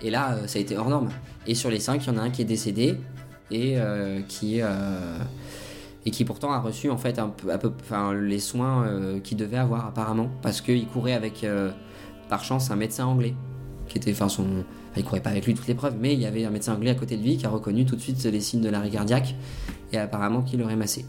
et 0.00 0.08
là 0.08 0.38
ça 0.46 0.58
a 0.58 0.62
été 0.62 0.78
hors 0.78 0.88
norme. 0.88 1.10
Et 1.46 1.54
sur 1.54 1.68
les 1.68 1.80
5 1.80 2.02
il 2.02 2.14
y 2.14 2.16
en 2.16 2.18
a 2.18 2.22
un 2.22 2.30
qui 2.30 2.40
est 2.40 2.46
décédé 2.46 2.96
et 3.50 3.76
qui 4.26 4.62
et 6.06 6.10
qui 6.10 6.24
pourtant 6.24 6.52
a 6.52 6.58
reçu 6.58 6.90
en 6.90 6.96
fait 6.96 7.18
un 7.18 7.28
peu, 7.28 7.72
enfin, 7.82 8.14
les 8.14 8.38
soins 8.38 8.84
euh, 8.84 9.20
qu'il 9.20 9.36
devait 9.36 9.58
avoir 9.58 9.86
apparemment. 9.86 10.30
Parce 10.42 10.60
qu'il 10.60 10.86
courait 10.86 11.12
avec 11.12 11.44
euh, 11.44 11.70
par 12.28 12.44
chance 12.44 12.70
un 12.70 12.76
médecin 12.76 13.06
anglais 13.06 13.34
qui 13.88 13.98
était 13.98 14.12
enfin 14.12 14.28
son 14.28 14.64
il 14.96 15.04
courait 15.04 15.20
pas 15.20 15.30
avec 15.30 15.46
lui 15.46 15.54
toutes 15.54 15.68
les 15.68 15.74
preuves 15.74 15.96
mais 16.00 16.14
il 16.14 16.20
y 16.20 16.26
avait 16.26 16.44
un 16.44 16.50
médecin 16.50 16.74
anglais 16.74 16.90
à 16.90 16.94
côté 16.94 17.16
de 17.16 17.22
lui 17.22 17.36
qui 17.36 17.46
a 17.46 17.48
reconnu 17.48 17.84
tout 17.84 17.96
de 17.96 18.00
suite 18.00 18.22
les 18.24 18.40
signes 18.40 18.60
de 18.60 18.68
l'arrêt 18.68 18.90
cardiaque 18.90 19.34
et 19.92 19.98
apparemment 19.98 20.42
qu'il 20.42 20.62
aurait 20.62 20.76
massé. 20.76 21.04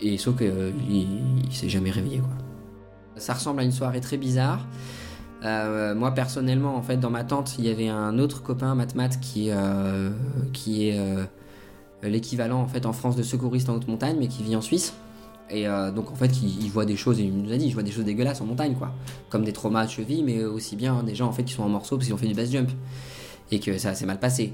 Et 0.00 0.16
sauf 0.16 0.36
qu'il 0.36 0.46
euh, 0.46 0.70
il, 0.88 1.52
s'est 1.52 1.68
jamais 1.68 1.90
réveillé 1.90 2.22
ça 3.16 3.34
ressemble 3.34 3.60
à 3.60 3.64
une 3.64 3.72
soirée 3.72 4.00
très 4.00 4.16
bizarre. 4.16 4.64
Moi 5.42 6.12
personnellement 6.14 6.76
en 6.76 6.82
fait 6.82 6.98
dans 6.98 7.10
ma 7.10 7.24
tente 7.24 7.56
il 7.58 7.64
y 7.64 7.70
avait 7.70 7.88
un 7.88 8.18
autre 8.18 8.42
copain 8.42 8.74
Matmat 8.76 9.08
qui 9.20 9.50
qui 10.52 10.88
est 10.88 11.26
euh, 12.04 12.08
l'équivalent 12.08 12.66
en 12.66 12.88
en 12.88 12.92
France 12.92 13.16
de 13.16 13.22
secouriste 13.22 13.68
en 13.68 13.74
haute 13.74 13.88
montagne, 13.88 14.16
mais 14.18 14.28
qui 14.28 14.42
vit 14.42 14.56
en 14.56 14.60
Suisse. 14.60 14.94
Et 15.50 15.66
euh, 15.66 15.90
donc 15.90 16.10
en 16.10 16.14
fait, 16.14 16.30
il, 16.42 16.70
voit 16.70 16.84
des 16.84 16.96
choses, 16.96 17.20
et 17.20 17.24
il 17.24 17.34
nous 17.34 17.52
a 17.52 17.56
dit, 17.56 17.66
il 17.66 17.74
voit 17.74 17.82
des 17.82 17.90
choses 17.90 18.04
dégueulasses 18.04 18.40
en 18.40 18.46
montagne, 18.46 18.74
quoi. 18.74 18.92
Comme 19.30 19.44
des 19.44 19.52
traumas 19.52 19.86
de 19.86 19.90
cheville, 19.90 20.22
mais 20.22 20.44
aussi 20.44 20.76
bien 20.76 21.02
des 21.02 21.14
gens 21.14 21.26
en 21.26 21.32
fait 21.32 21.44
qui 21.44 21.54
sont 21.54 21.62
en 21.62 21.68
morceaux 21.68 21.96
parce 21.96 22.06
qu'ils 22.06 22.14
ont 22.14 22.18
fait 22.18 22.26
du 22.26 22.34
base 22.34 22.50
jump 22.50 22.70
et 23.50 23.60
que 23.60 23.78
ça 23.78 23.94
s'est 23.94 24.06
mal 24.06 24.18
passé. 24.18 24.52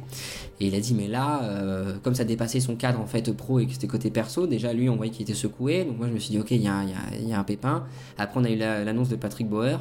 Et 0.60 0.68
il 0.68 0.74
a 0.74 0.80
dit 0.80 0.94
mais 0.94 1.08
là, 1.08 1.42
euh, 1.44 1.96
comme 2.02 2.14
ça 2.14 2.24
dépassait 2.24 2.60
son 2.60 2.76
cadre 2.76 3.00
en 3.00 3.06
fait 3.06 3.32
pro 3.32 3.58
et 3.58 3.66
que 3.66 3.72
c'était 3.72 3.86
côté 3.86 4.10
perso, 4.10 4.46
déjà 4.46 4.72
lui 4.72 4.88
on 4.88 4.96
voyait 4.96 5.12
qu'il 5.12 5.22
était 5.22 5.34
secoué, 5.34 5.84
donc 5.84 5.98
moi 5.98 6.06
je 6.08 6.12
me 6.12 6.18
suis 6.18 6.30
dit 6.30 6.38
ok 6.38 6.50
il 6.52 6.62
y, 6.62 6.68
a 6.68 7.38
un 7.38 7.44
pépin. 7.44 7.84
Après 8.18 8.40
on 8.40 8.44
a 8.44 8.50
eu 8.50 8.56
l'annonce 8.56 9.08
de 9.08 9.16
Patrick 9.16 9.48
Bauer 9.48 9.80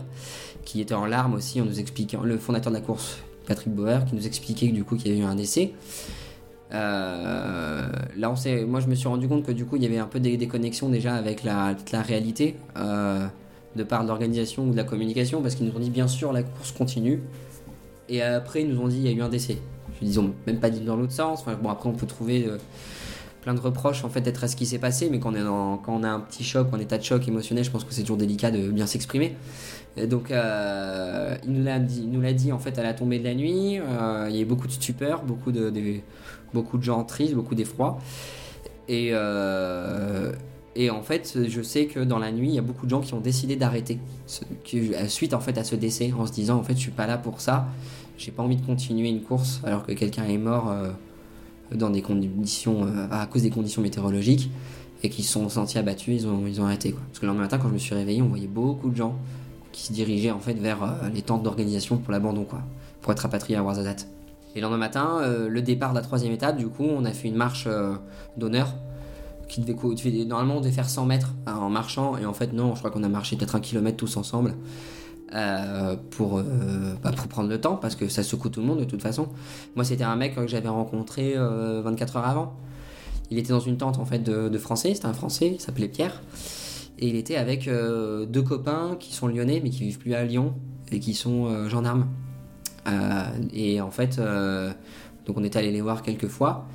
qui 0.66 0.82
était 0.82 0.96
en 0.96 1.06
larmes 1.06 1.36
aussi 1.36 1.62
en 1.62 1.66
nous 1.66 1.80
expliquant, 1.80 2.24
le 2.24 2.38
fondateur 2.38 2.72
de 2.72 2.78
la 2.78 2.84
course 2.84 3.18
Patrick 3.46 3.74
Bauer 3.74 4.06
qui 4.06 4.16
nous 4.16 4.26
expliquait 4.26 4.70
du 4.70 4.84
coup 4.84 4.96
qu'il 4.96 5.10
y 5.10 5.12
avait 5.12 5.22
eu 5.22 5.26
un 5.26 5.36
décès. 5.36 5.74
Euh, 6.74 7.88
là, 8.18 8.32
on 8.32 8.36
sait, 8.36 8.66
moi, 8.66 8.80
je 8.80 8.88
me 8.88 8.96
suis 8.96 9.08
rendu 9.08 9.28
compte 9.28 9.46
que 9.46 9.52
du 9.52 9.66
coup, 9.66 9.76
il 9.76 9.84
y 9.84 9.86
avait 9.86 10.00
un 10.00 10.08
peu 10.08 10.20
des 10.20 10.38
déconnexions 10.38 10.90
déjà 10.90 11.16
avec 11.16 11.44
la, 11.44 11.76
réalité, 11.94 12.56
euh, 12.78 13.28
de 13.76 13.84
part 13.84 14.04
de 14.04 14.08
l'organisation 14.08 14.68
ou 14.68 14.72
de 14.72 14.78
la 14.78 14.84
communication, 14.84 15.42
parce 15.42 15.56
qu'ils 15.56 15.68
nous 15.68 15.76
ont 15.76 15.80
dit 15.80 15.90
bien 15.90 16.08
sûr 16.08 16.34
la 16.34 16.44
course 16.44 16.72
continue, 16.72 17.22
et 18.10 18.22
après 18.22 18.62
ils 18.62 18.70
nous 18.70 18.82
ont 18.82 18.88
dit 18.88 18.98
il 18.98 19.04
y 19.04 19.08
a 19.08 19.12
eu 19.12 19.22
un 19.22 19.30
décès. 19.30 19.58
Je 20.02 20.08
ils 20.08 20.20
même 20.48 20.60
pas 20.60 20.70
dit 20.70 20.82
dans 20.82 20.96
l'autre 20.96 21.12
sens. 21.12 21.46
bon, 21.62 21.70
après, 21.70 21.88
on 21.88 21.94
peut 21.94 22.08
trouver 22.08 22.46
euh, 22.48 22.58
plein 23.42 23.54
de 23.54 23.60
reproches 23.60 24.04
en 24.04 24.10
fait 24.10 24.22
d'être 24.22 24.44
à 24.44 24.48
ce 24.48 24.56
qui 24.56 24.66
s'est 24.66 24.80
passé, 24.80 25.10
mais 25.12 25.20
quand 25.20 25.34
on, 25.34 25.36
est 25.36 25.84
quand 25.84 25.94
on 25.96 26.04
a 26.04 26.10
un 26.10 26.20
petit 26.20 26.44
choc, 26.44 26.68
en 26.74 26.80
état 26.80 26.98
de 26.98 27.04
choc 27.04 27.28
émotionnel, 27.28 27.64
je 27.64 27.72
pense 27.72 27.84
que 27.84 27.94
c'est 27.94 28.02
toujours 28.02 28.18
délicat 28.18 28.50
de 28.50 28.72
bien 28.72 28.88
s'exprimer. 28.88 29.36
donc, 30.08 30.30
il 30.32 31.52
nous 31.52 31.64
l'a 31.64 31.80
dit, 31.80 32.08
nous 32.08 32.22
l'a 32.22 32.34
dit 32.34 32.52
en 32.52 32.60
fait 32.60 32.78
à 32.80 32.84
la 32.84 32.94
tombée 32.94 33.20
de 33.20 33.24
la 33.24 33.36
nuit. 33.36 33.76
il 33.76 34.36
y 34.36 34.40
a 34.40 34.42
eu 34.42 34.46
beaucoup 34.46 34.68
de 34.68 34.72
stupeur, 34.72 35.24
beaucoup 35.24 35.52
de 35.52 35.70
beaucoup 36.54 36.78
de 36.78 36.84
gens 36.84 37.04
tristes, 37.04 37.34
beaucoup 37.34 37.56
d'effroi. 37.56 38.00
Et, 38.88 39.10
euh, 39.14 40.32
et 40.76 40.90
en 40.90 41.02
fait, 41.02 41.38
je 41.48 41.62
sais 41.62 41.86
que 41.86 42.00
dans 42.00 42.20
la 42.20 42.32
nuit, 42.32 42.50
il 42.50 42.56
y 42.56 42.60
a 42.60 42.64
beaucoup 42.64 42.86
de 42.86 42.90
gens 42.90 43.02
qui 43.02 43.14
ont 43.14 43.20
décidé 43.20 43.56
d'arrêter 43.56 44.00
suite 44.66 45.34
en 45.34 45.40
fait 45.40 45.58
à 45.58 45.64
ce 45.64 45.76
décès, 45.76 46.14
en 46.18 46.26
se 46.26 46.32
disant 46.32 46.58
en 46.58 46.64
fait, 46.64 46.74
je 46.74 46.80
suis 46.80 46.92
pas 46.92 47.08
là 47.08 47.18
pour 47.18 47.42
ça. 47.42 47.68
J'ai 48.18 48.32
pas 48.32 48.44
envie 48.44 48.56
de 48.56 48.66
continuer 48.66 49.10
une 49.10 49.22
course 49.22 49.62
alors 49.64 49.86
que 49.86 49.92
quelqu'un 49.92 50.26
est 50.26 50.38
mort 50.38 50.70
euh, 50.70 50.92
dans 51.74 51.90
des 51.90 52.02
conditions 52.02 52.86
euh, 52.86 53.08
à 53.12 53.26
cause 53.26 53.42
des 53.42 53.50
conditions 53.50 53.82
météorologiques 53.82 54.52
et 55.02 55.10
qui 55.10 55.24
se 55.24 55.34
sont 55.34 55.50
sentis 55.50 55.78
abattus, 55.78 56.22
ils 56.22 56.28
ont, 56.28 56.48
ils 56.48 56.62
ont 56.62 56.66
arrêté. 56.66 56.92
Parce 56.94 57.20
que 57.20 57.26
le 57.26 57.30
lendemain 57.30 57.44
matin, 57.44 57.58
quand 57.58 57.68
je 57.68 57.74
me 57.74 57.80
suis 57.80 57.96
réveillé, 57.96 58.22
on 58.22 58.28
voyait 58.28 58.48
beaucoup 58.48 58.90
de 58.90 58.96
gens 58.96 59.16
qui 59.72 59.84
se 59.84 59.94
dirigeaient 59.94 60.32
en 60.32 60.40
fait 60.40 60.54
vers 60.54 60.80
les 61.14 61.24
tentes 61.24 61.44
d'organisation 61.44 61.98
pour 61.98 62.12
l'abandon, 62.12 62.46
quoi, 62.46 62.62
pour 63.02 63.12
être 63.12 63.20
rapatriés 63.20 63.58
à 63.58 63.64
Warzazat. 63.64 64.06
Et 64.56 64.60
le 64.60 64.64
lendemain 64.64 64.78
matin, 64.78 65.20
euh, 65.22 65.50
le 65.50 65.62
départ 65.62 65.92
de 65.92 65.96
la 65.96 66.02
troisième 66.02 66.32
étape, 66.32 66.58
du 66.58 66.68
coup, 66.68 66.86
on 66.86 67.06
a 67.06 67.12
fait 67.12 67.28
une 67.28 67.36
marche 67.36 67.66
euh, 67.68 67.94
d'honneur 68.38 68.76
qui 69.48 69.62
devait, 69.62 70.26
normalement 70.26 70.58
on 70.58 70.62
devait 70.62 70.72
faire 70.72 70.90
100 70.90 71.06
mètres 71.06 71.34
hein, 71.46 71.56
en 71.56 71.70
marchant. 71.70 72.18
Et 72.18 72.26
en 72.26 72.34
fait 72.34 72.54
non 72.54 72.74
je 72.74 72.80
crois 72.80 72.90
qu'on 72.90 73.04
a 73.04 73.10
marché 73.10 73.36
peut-être 73.36 73.56
un 73.56 73.60
kilomètre 73.60 73.98
tous 73.98 74.18
ensemble 74.18 74.56
euh, 75.36 75.96
pour, 76.12 76.42
bah, 77.04 77.12
pour 77.12 77.28
prendre 77.28 77.50
le 77.50 77.62
temps 77.62 77.76
parce 77.76 77.96
que 77.96 78.08
ça 78.08 78.24
secoue 78.24 78.50
tout 78.50 78.62
le 78.62 78.66
monde 78.66 78.80
de 78.80 78.86
toute 78.86 79.02
façon. 79.02 79.28
Moi 79.76 79.86
c'était 79.86 80.06
un 80.06 80.16
mec 80.16 80.36
que 80.36 80.48
j'avais 80.48 80.70
rencontré 80.70 81.36
24 81.36 82.18
heures 82.18 82.28
avant. 82.28 82.56
Il 83.30 83.38
était 83.38 83.50
dans 83.50 83.60
une 83.60 83.78
tente 83.78 84.00
en 84.00 84.06
fait 84.06 84.20
de, 84.20 84.50
de 84.50 84.58
français. 84.58 84.96
C'était 84.96 85.08
un 85.08 85.14
français 85.14 85.52
il 85.54 85.60
s'appelait 85.60 85.90
Pierre. 85.90 86.24
Et 86.98 87.10
il 87.10 87.16
était 87.16 87.36
avec 87.36 87.68
deux 87.68 88.42
copains 88.42 88.96
qui 89.00 89.14
sont 89.14 89.28
lyonnais 89.28 89.60
mais 89.64 89.70
qui 89.70 89.82
vivent 89.82 90.00
plus 90.00 90.16
à 90.16 90.24
Lyon 90.24 90.56
et 90.92 91.00
qui 91.00 91.14
sont 91.14 91.68
gendarmes 91.68 92.08
et 93.54 93.82
en 93.82 93.92
fait, 93.92 94.20
euh, 94.20 94.72
donc 95.26 95.38
on 95.38 95.44
est 95.44 95.56
allé 95.56 95.72
les 95.72 95.82
voir 95.82 96.02
quelques 96.02 96.28
fois. 96.28 96.68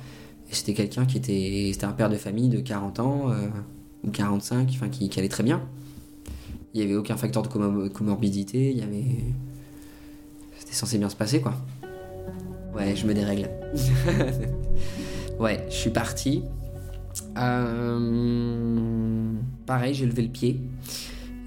C'était 0.51 0.73
quelqu'un 0.73 1.05
qui 1.05 1.17
était, 1.17 1.69
c'était 1.71 1.85
un 1.85 1.91
père 1.91 2.09
de 2.09 2.15
famille 2.15 2.49
de 2.49 2.59
40 2.59 2.99
ans 2.99 3.29
euh, 3.29 3.47
ou 4.03 4.09
45, 4.09 4.67
enfin 4.71 4.89
qui, 4.89 5.11
allait 5.19 5.29
très 5.29 5.43
bien. 5.43 5.61
Il 6.73 6.79
n'y 6.79 6.85
avait 6.85 6.95
aucun 6.95 7.17
facteur 7.17 7.43
de 7.43 7.87
comorbidité. 7.89 8.71
Il 8.71 8.77
y 8.77 8.81
avait, 8.81 9.05
c'était 10.57 10.73
censé 10.73 10.97
bien 10.97 11.09
se 11.09 11.15
passer 11.15 11.41
quoi. 11.41 11.53
Ouais, 12.75 12.95
je 12.95 13.05
me 13.05 13.13
dérègle. 13.13 13.49
ouais, 15.39 15.65
je 15.69 15.75
suis 15.75 15.89
parti. 15.89 16.43
Pareil, 19.65 19.93
j'ai 19.93 20.05
levé 20.05 20.23
le 20.23 20.29
pied, 20.29 20.59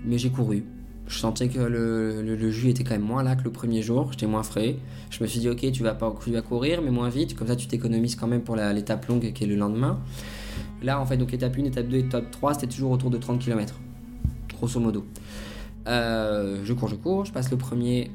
mais 0.04 0.18
j'ai 0.18 0.30
couru. 0.30 0.64
Je 1.12 1.18
sentais 1.18 1.48
que 1.48 1.60
le, 1.60 2.50
jus 2.50 2.70
était 2.70 2.84
quand 2.84 2.94
même 2.94 3.02
moins 3.02 3.22
là 3.22 3.36
que 3.36 3.44
le 3.44 3.52
premier 3.52 3.82
jour, 3.82 4.10
j'étais 4.12 4.26
moins 4.26 4.42
frais. 4.42 4.76
Je 5.10 5.22
me 5.22 5.28
suis 5.28 5.40
dit, 5.40 5.48
ok, 5.50 5.70
tu 5.70 5.82
vas, 5.82 5.92
pas, 5.92 6.14
tu 6.24 6.32
vas 6.32 6.40
courir, 6.40 6.80
mais 6.80 6.90
moins 6.90 7.10
vite, 7.10 7.36
comme 7.36 7.48
ça 7.48 7.54
tu 7.54 7.66
t'économises 7.66 8.16
quand 8.16 8.26
même 8.26 8.40
pour 8.40 8.56
l'étape 8.56 9.06
longue 9.08 9.30
qui 9.34 9.44
est 9.44 9.46
le 9.46 9.56
lendemain. 9.56 10.00
Là, 10.82 10.98
en 10.98 11.04
fait, 11.04 11.18
donc 11.18 11.34
étape 11.34 11.54
1, 11.58 11.64
étape 11.64 11.88
2, 11.88 11.98
étape 11.98 12.30
3, 12.30 12.54
c'était 12.54 12.68
toujours 12.68 12.92
autour 12.92 13.10
de 13.10 13.18
30 13.18 13.40
km, 13.40 13.78
grosso 14.56 14.80
modo. 14.80 15.04
Euh, 15.86 16.62
je 16.64 16.72
cours, 16.72 16.88
je 16.88 16.96
cours, 16.96 17.26
je 17.26 17.32
passe 17.32 17.50
le 17.50 17.58
premier 17.58 18.10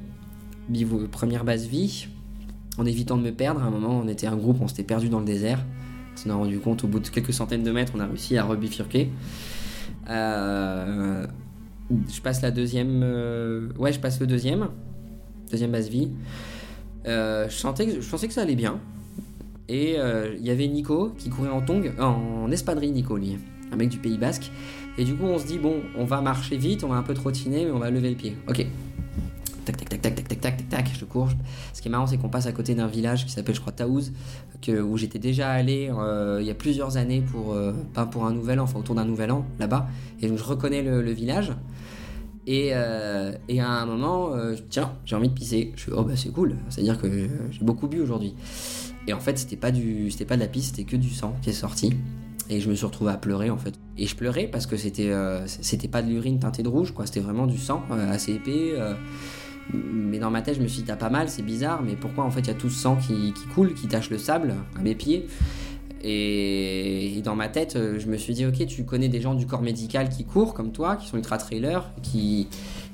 première 1.12 1.46
base 1.46 1.68
vie, 1.68 2.08
en 2.80 2.86
évitant 2.86 3.16
de 3.16 3.22
me 3.22 3.32
perdre. 3.32 3.62
À 3.62 3.68
un 3.68 3.70
moment, 3.70 4.02
on 4.04 4.08
était 4.08 4.28
un 4.28 4.36
groupe, 4.36 4.58
on 4.60 4.68
s'était 4.68 4.84
perdu 4.84 5.08
dans 5.08 5.20
le 5.20 5.26
désert. 5.26 5.64
On 6.14 6.18
s'en 6.18 6.30
a 6.32 6.34
rendu 6.34 6.60
compte 6.60 6.84
au 6.84 6.88
bout 6.88 7.00
de 7.00 7.08
quelques 7.10 7.34
centaines 7.34 7.64
de 7.64 7.72
mètres, 7.72 7.94
on 7.96 8.00
a 8.00 8.08
réussi 8.08 8.38
à 8.38 8.44
rebifurquer. 8.44 9.12
Euh, 10.10 11.28
je 11.90 12.22
passe 12.22 12.42
la 12.42 12.52
deuxième. 12.52 13.02
Euh, 13.04 13.70
ouais, 13.78 13.94
je 13.94 14.00
passe 14.00 14.20
le 14.20 14.28
deuxième. 14.28 14.70
Deuxième 15.52 15.72
base 15.72 15.90
vie. 15.90 16.10
Euh, 17.08 17.48
je, 17.50 17.56
sentais 17.56 17.88
pensais 18.10 18.28
que 18.28 18.34
ça 18.34 18.42
allait 18.42 18.56
bien. 18.56 18.80
Et 19.70 19.96
euh, 19.98 20.36
il 20.38 20.46
y 20.46 20.50
avait 20.50 20.68
Nico 20.68 21.14
qui 21.18 21.30
courait 21.30 21.50
en 21.50 21.62
tong, 21.62 21.94
en 22.00 22.50
espadrille, 22.52 22.92
Nico, 22.92 23.18
lui, 23.18 23.38
un 23.72 23.76
mec 23.76 23.90
du 23.90 23.98
Pays 23.98 24.18
Basque. 24.18 24.52
Et 24.98 25.04
du 25.04 25.16
coup, 25.16 25.26
on 25.26 25.38
se 25.38 25.46
dit, 25.46 25.60
bon, 25.60 25.76
on 25.98 26.06
va 26.06 26.22
marcher 26.22 26.58
vite, 26.58 26.84
on 26.84 26.88
va 26.88 26.96
un 26.96 27.04
peu 27.04 27.14
trottiner, 27.14 27.66
mais 27.66 27.72
on 27.72 27.80
va 27.80 27.90
lever 27.90 28.10
le 28.10 28.16
pied. 28.16 28.38
Ok. 28.48 28.66
Je 30.98 31.06
cours. 31.06 31.30
Ce 31.74 31.82
qui 31.82 31.88
est 31.88 31.92
marrant, 31.92 32.08
c'est 32.08 32.18
qu'on 32.18 32.30
passe 32.30 32.48
à 32.48 32.52
côté 32.52 32.76
d'un 32.76 32.88
village 32.88 33.26
qui 33.26 33.32
s'appelle, 33.32 33.56
je 33.56 33.62
crois, 33.62 33.74
Taouz, 33.74 34.12
que, 34.62 34.82
où 34.82 34.98
j'étais 34.98 35.20
déjà 35.20 35.50
allé 35.50 35.92
il 36.40 36.46
y 36.46 36.52
a 36.52 36.56
plusieurs 36.56 36.98
années 36.98 37.22
pour, 37.22 37.56
pas 37.94 38.06
pour 38.06 38.26
un 38.26 38.34
nouvel 38.34 38.60
an, 38.60 38.64
enfin 38.64 38.80
autour 38.80 38.96
d'un 38.96 39.06
nouvel 39.06 39.32
an, 39.32 39.46
là-bas. 39.60 39.88
Et 40.22 40.28
donc, 40.28 40.38
je 40.38 40.44
reconnais 40.44 40.82
le 40.82 41.12
village. 41.12 41.54
Euh, 42.50 43.34
et, 43.50 43.60
à 43.60 43.70
un 43.70 43.86
moment, 43.86 44.34
euh, 44.34 44.56
tiens, 44.70 44.94
j'ai 45.06 45.16
envie 45.16 45.30
de 45.30 45.34
pisser. 45.34 45.74
Je 45.76 45.84
fais, 45.84 45.92
oh 45.94 46.04
bah 46.04 46.14
c'est 46.16 46.32
cool, 46.32 46.56
c'est-à-dire 46.70 47.00
que 47.00 47.08
j'ai 47.52 47.64
beaucoup 47.64 47.88
bu 47.88 48.02
aujourd'hui. 48.02 48.36
Et 49.08 49.14
en 49.14 49.20
fait, 49.20 49.38
c'était 49.38 49.58
pas, 49.58 49.72
du, 49.72 50.12
c'était 50.12 50.26
pas 50.26 50.36
de 50.36 50.42
la 50.42 50.48
pisse, 50.48 50.68
c'était 50.68 50.84
que 50.84 50.96
du 50.96 51.10
sang 51.10 51.36
qui 51.42 51.50
est 51.50 51.54
sorti. 51.54 51.94
Et 52.50 52.62
je 52.62 52.70
me 52.70 52.76
suis 52.76 52.86
retrouvé 52.86 53.12
à 53.12 53.18
pleurer 53.18 53.50
en 53.50 53.58
fait. 53.58 53.74
Et 53.98 54.08
je 54.08 54.16
pleurais 54.16 54.48
parce 54.48 54.66
que 54.66 54.78
c'était, 54.78 55.12
euh, 55.12 55.46
c'était 55.48 55.90
pas 55.90 56.02
de 56.02 56.08
l'urine 56.08 56.40
teintée 56.40 56.64
de 56.64 56.70
rouge, 56.70 56.94
quoi. 56.94 57.06
C'était 57.06 57.20
vraiment 57.20 57.48
du 57.48 57.58
sang 57.58 57.84
assez 57.90 58.34
épais. 58.34 58.76
Mais 59.74 60.20
dans 60.20 60.32
ma 60.32 60.42
tête, 60.42 60.56
je 60.56 60.62
me 60.62 60.68
suis 60.68 60.82
dit, 60.82 60.88
t'as 60.88 60.96
pas 60.96 61.10
mal, 61.10 61.30
c'est 61.30 61.42
bizarre, 61.42 61.82
mais 61.84 61.96
pourquoi 61.96 62.24
en 62.24 62.32
fait 62.32 62.42
il 62.42 62.48
y 62.48 62.52
a 62.52 62.54
tout 62.54 62.70
ce 62.70 62.80
sang 62.80 62.96
qui, 62.96 63.34
coule, 63.54 63.74
qui 63.74 63.88
tache 63.88 64.10
le 64.10 64.18
sable 64.18 64.56
à 64.78 64.82
mes 64.82 64.96
pieds? 64.96 65.28
Et, 66.04 67.22
dans 67.24 67.36
ma 67.36 67.50
tête, 67.50 67.76
euh, 67.76 68.00
je 68.00 68.08
me 68.08 68.18
suis 68.18 68.34
dit, 68.34 68.46
ok, 68.46 68.66
tu 68.68 68.86
connais 68.86 69.10
des 69.10 69.20
gens 69.20 69.34
du 69.34 69.46
corps 69.46 69.62
médical 69.62 70.10
qui 70.10 70.24
courent 70.24 70.54
comme 70.54 70.72
toi, 70.72 70.96
qui 70.96 71.08
sont 71.08 71.18
ultra 71.18 71.38
trailers, 71.38 71.90
qui, 72.04 72.48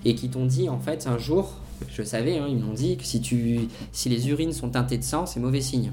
et 0.06 0.16
qui 0.16 0.30
t'ont 0.30 0.46
dit, 0.46 0.70
en 0.70 0.80
fait, 0.80 1.06
un 1.08 1.18
jour, 1.18 1.54
je 1.90 2.02
savais, 2.02 2.38
hein, 2.38 2.48
ils 2.50 2.58
m'ont 2.58 2.74
dit 2.74 2.98
que 2.98 3.04
si, 3.04 3.22
tu, 3.22 3.60
si 3.92 4.10
les 4.10 4.30
urines 4.30 4.54
sont 4.54 4.70
teintées 4.70 4.98
de 4.98 5.04
sang, 5.04 5.26
c'est 5.26 5.40
mauvais 5.40 5.62
signe. 5.62 5.92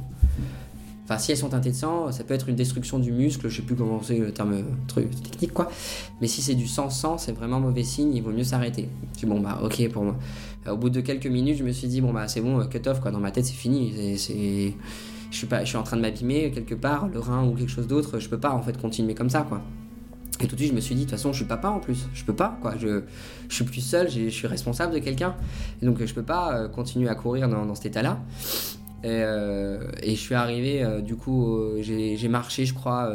Enfin, 1.10 1.18
si 1.18 1.32
elles 1.32 1.38
sont 1.38 1.48
teintées 1.48 1.70
de 1.70 1.74
sang, 1.74 2.12
ça 2.12 2.22
peut 2.22 2.34
être 2.34 2.48
une 2.48 2.54
destruction 2.54 3.00
du 3.00 3.10
muscle, 3.10 3.48
je 3.48 3.56
sais 3.56 3.62
plus 3.62 3.74
comment 3.74 4.00
c'est 4.00 4.16
le 4.16 4.30
terme 4.30 4.62
truc, 4.86 5.10
technique 5.20 5.52
quoi. 5.52 5.68
Mais 6.20 6.28
si 6.28 6.40
c'est 6.40 6.54
du 6.54 6.68
sang-sang, 6.68 7.18
c'est 7.18 7.32
vraiment 7.32 7.58
mauvais 7.58 7.82
signe, 7.82 8.14
il 8.14 8.22
vaut 8.22 8.30
mieux 8.30 8.44
s'arrêter. 8.44 8.88
Je 9.20 9.26
bon 9.26 9.40
bah 9.40 9.58
ok 9.60 9.88
pour 9.88 10.04
moi. 10.04 10.16
Au 10.68 10.76
bout 10.76 10.88
de 10.88 11.00
quelques 11.00 11.26
minutes, 11.26 11.58
je 11.58 11.64
me 11.64 11.72
suis 11.72 11.88
dit 11.88 12.00
bon 12.00 12.12
bah 12.12 12.28
c'est 12.28 12.40
bon, 12.40 12.64
cut 12.68 12.86
off 12.86 13.00
quoi, 13.00 13.10
dans 13.10 13.18
ma 13.18 13.32
tête 13.32 13.44
c'est 13.44 13.54
fini. 13.54 14.16
C'est, 14.16 14.72
je 15.32 15.36
suis 15.36 15.48
pas, 15.48 15.64
je 15.64 15.70
suis 15.70 15.76
en 15.76 15.82
train 15.82 15.96
de 15.96 16.02
m'abîmer 16.02 16.52
quelque 16.52 16.76
part, 16.76 17.08
le 17.08 17.18
rein 17.18 17.44
ou 17.44 17.56
quelque 17.56 17.72
chose 17.72 17.88
d'autre, 17.88 18.20
je 18.20 18.28
peux 18.28 18.38
pas 18.38 18.52
en 18.52 18.62
fait 18.62 18.80
continuer 18.80 19.16
comme 19.16 19.30
ça 19.30 19.42
quoi. 19.42 19.62
Et 20.42 20.46
tout 20.46 20.54
de 20.54 20.60
suite, 20.60 20.70
je 20.70 20.76
me 20.76 20.80
suis 20.80 20.94
dit, 20.94 21.02
de 21.02 21.10
toute 21.10 21.18
façon, 21.18 21.32
je 21.32 21.38
suis 21.38 21.44
papa 21.44 21.68
en 21.68 21.80
plus. 21.80 22.06
Je 22.14 22.24
peux 22.24 22.34
pas, 22.34 22.56
quoi. 22.62 22.74
Je, 22.78 23.02
je 23.50 23.54
suis 23.54 23.64
plus 23.64 23.82
seul, 23.82 24.08
je 24.10 24.30
suis 24.30 24.46
responsable 24.46 24.94
de 24.94 24.98
quelqu'un. 24.98 25.34
Donc, 25.82 26.02
je 26.02 26.14
peux 26.14 26.22
pas 26.22 26.54
euh, 26.54 26.68
continuer 26.68 27.10
à 27.10 27.14
courir 27.14 27.46
dans, 27.46 27.66
dans 27.66 27.74
cet 27.74 27.84
état-là. 27.84 28.18
Et, 29.02 29.08
euh, 29.08 29.78
et, 30.02 30.14
je 30.14 30.20
suis 30.20 30.34
arrivé, 30.34 30.82
euh, 30.82 31.00
du 31.00 31.16
coup, 31.16 31.56
euh, 31.56 31.80
j'ai 31.82 32.28
marché, 32.28 32.66
je 32.66 32.74
crois, 32.74 33.10